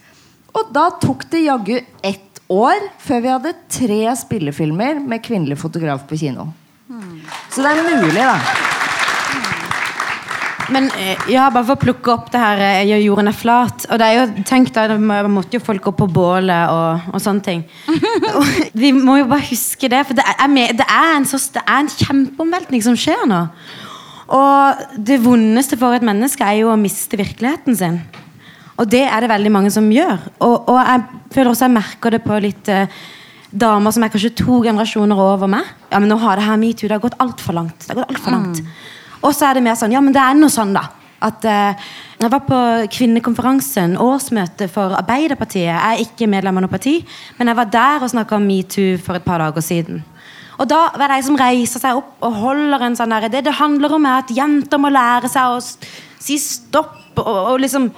[0.55, 6.07] Og da tok det jaggu ett år før vi hadde tre spillefilmer med kvinnelig fotograf
[6.07, 6.49] på kino.
[7.51, 8.80] Så det er mulig, da.
[10.71, 13.85] Men eh, ja, bare for å plukke opp det her eh, gjør jorden er flat.
[13.91, 17.23] Og det er jo, tenk da, Man måtte jo folk gå på bålet og, og
[17.23, 17.63] sånne ting.
[18.39, 21.63] Og vi må jo bare huske det, for det er, det er, en, så, det
[21.65, 23.45] er en kjempeomveltning som skjer nå.
[24.31, 27.99] Og det vondeste for et menneske er jo å miste virkeligheten sin.
[28.79, 30.21] Og det er det veldig mange som gjør.
[30.39, 31.03] Og, og jeg
[31.35, 33.01] føler også jeg merker det på litt eh,
[33.51, 35.67] damer som er kanskje to generasjoner over meg.
[35.91, 37.83] Ja, men nå har det her metoo, det har gått altfor langt.
[37.83, 38.63] Det har gått alt for langt.
[39.21, 40.87] Og så er det mer sånn, ja, men det er noe sånn, da.
[41.21, 41.89] At eh,
[42.21, 42.59] Jeg var på
[42.93, 45.69] kvinnekonferansen, årsmøte for Arbeiderpartiet.
[45.69, 46.99] Jeg er ikke medlem av noe parti,
[47.37, 50.03] men jeg var der og snakka om metoo for et par dager siden.
[50.61, 53.41] Og da var det ei som reiser seg opp og holder en sånn derre Det
[53.47, 57.89] det handler om, er at jenter må lære seg å si stopp og, og liksom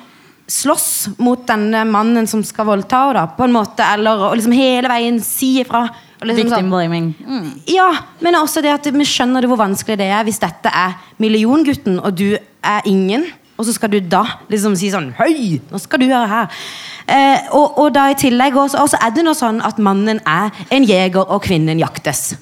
[0.47, 3.83] slåss mot denne mannen som skal voldta henne, på en måte.
[3.83, 5.85] Eller og liksom hele veien si ifra.
[6.23, 6.71] Liksom Victim sånn.
[6.71, 7.07] blaming.
[7.25, 7.47] Mm.
[7.73, 7.89] Ja,
[8.23, 11.99] men også det at vi skjønner det hvor vanskelig det er hvis dette er milliongutten,
[11.99, 13.27] og du er ingen.
[13.57, 16.63] Og så skal du da liksom si sånn Høy, nå skal du høre her.
[17.05, 20.65] Eh, og, og da i tillegg også, også er det nå sånn at mannen er
[20.73, 22.33] en jeger, og kvinnen jaktes.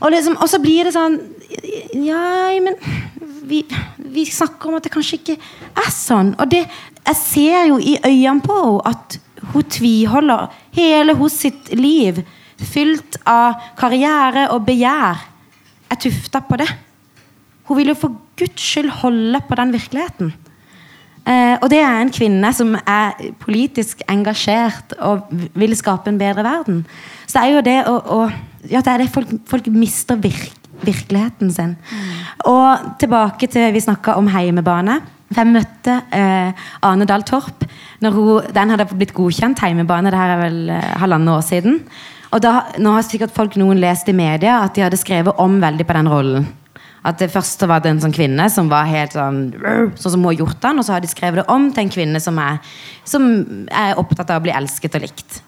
[0.00, 1.20] Og, liksom, og så blir det sånn
[2.02, 2.78] Ja, men
[3.46, 3.60] vi,
[3.98, 6.32] vi snakker om at det kanskje ikke er sånn.
[6.40, 6.64] Og det,
[7.02, 9.18] jeg ser jo i øynene på henne at
[9.52, 12.22] hun tviholder hele hos sitt liv,
[12.64, 15.26] fylt av karriere og begjær,
[15.92, 16.68] er tufta på det.
[17.68, 20.32] Hun vil jo for guds skyld holde på den virkeligheten.
[21.22, 26.42] Eh, og det er en kvinne som er politisk engasjert og vil skape en bedre
[26.42, 26.80] verden.
[27.28, 28.22] Så det er jo det å, å
[28.70, 30.52] Ja, det er det folk, folk mister virk,
[30.86, 31.72] virkeligheten sin.
[32.46, 35.00] Og tilbake til vi snakka om heimebane.
[35.34, 37.64] Jeg møtte eh, Ane Dahl Torp
[38.02, 40.12] når hun, den hadde blitt godkjent heimebane.
[40.12, 41.80] Det her er vel eh, halvannet år siden.
[42.32, 45.58] Og da, nå har sikkert folk noen lest i media at de hadde skrevet om
[45.60, 46.48] veldig på den rollen.
[47.02, 49.40] At det Først var det en sånn kvinne som var helt sånn
[49.98, 51.92] Sånn som hun har gjort den, og så har de skrevet det om til en
[51.92, 52.60] kvinne som er,
[53.04, 53.26] som
[53.68, 55.40] er opptatt av å bli elsket og likt.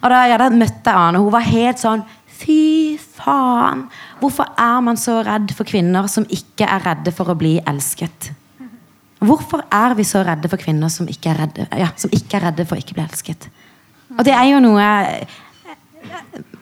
[0.00, 2.06] Og da jeg da møtte Ane, hun var helt sånn
[2.40, 3.82] Fy faen!
[4.22, 8.30] Hvorfor er man så redd for kvinner som ikke er redde for å bli elsket?
[9.20, 12.46] Hvorfor er vi så redde for kvinner som ikke er redde, ja, som ikke er
[12.48, 13.50] redde for å ikke bli elsket?
[14.16, 14.86] Og det er jo noe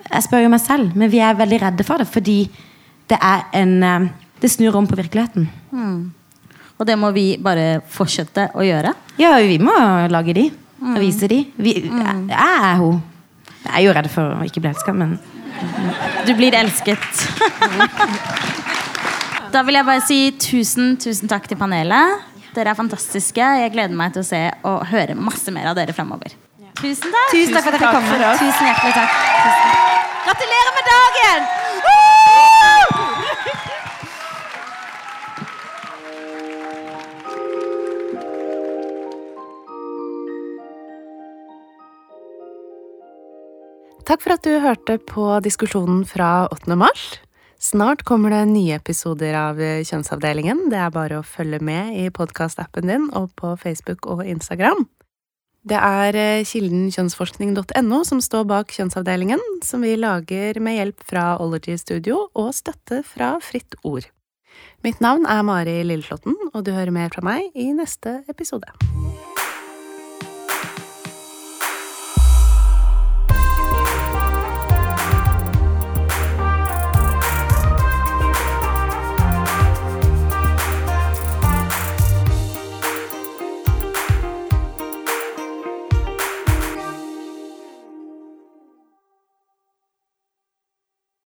[0.09, 2.39] Jeg spør jo meg selv, men vi er veldig redde for det fordi
[3.09, 5.49] det er en eh, Det snur om på virkeligheten.
[6.79, 8.93] Og det må vi bare fortsette å gjøre.
[9.19, 9.75] Ja, vi må
[10.13, 10.45] lage de.
[10.79, 11.41] Og vise de.
[11.59, 13.01] Vi, jeg, jeg er hun.
[13.65, 15.19] Jeg er jo redd for å ikke bli elska, men
[16.29, 17.03] Du blir elsket.
[19.49, 22.21] Da vil jeg bare si tusen, tusen takk til panelet.
[22.53, 23.41] Dere er fantastiske.
[23.63, 26.35] Jeg gleder meg til å se og høre masse mer av dere framover.
[26.79, 27.31] Tusen takk.
[27.35, 28.19] Tusen takk for at jeg fikk komme.
[28.39, 29.11] Tusen hjertelig takk.
[30.29, 31.41] Gratulerer med dagen!
[44.09, 46.77] Takk for at du hørte på diskusjonen fra 8.
[46.79, 47.19] mars.
[47.59, 50.71] Snart kommer det nye episoder av Kjønnsavdelingen.
[50.71, 54.87] Det er bare å følge med i podkastappen din og på Facebook og Instagram.
[55.69, 61.25] Det er eh, kilden kjønnsforskning.no som står bak Kjønnsavdelingen, som vi lager med hjelp fra
[61.43, 64.09] Ology Studio og støtte fra Fritt Ord.
[64.87, 68.71] Mitt navn er Mari Lilleflåtten, og du hører mer fra meg i neste episode.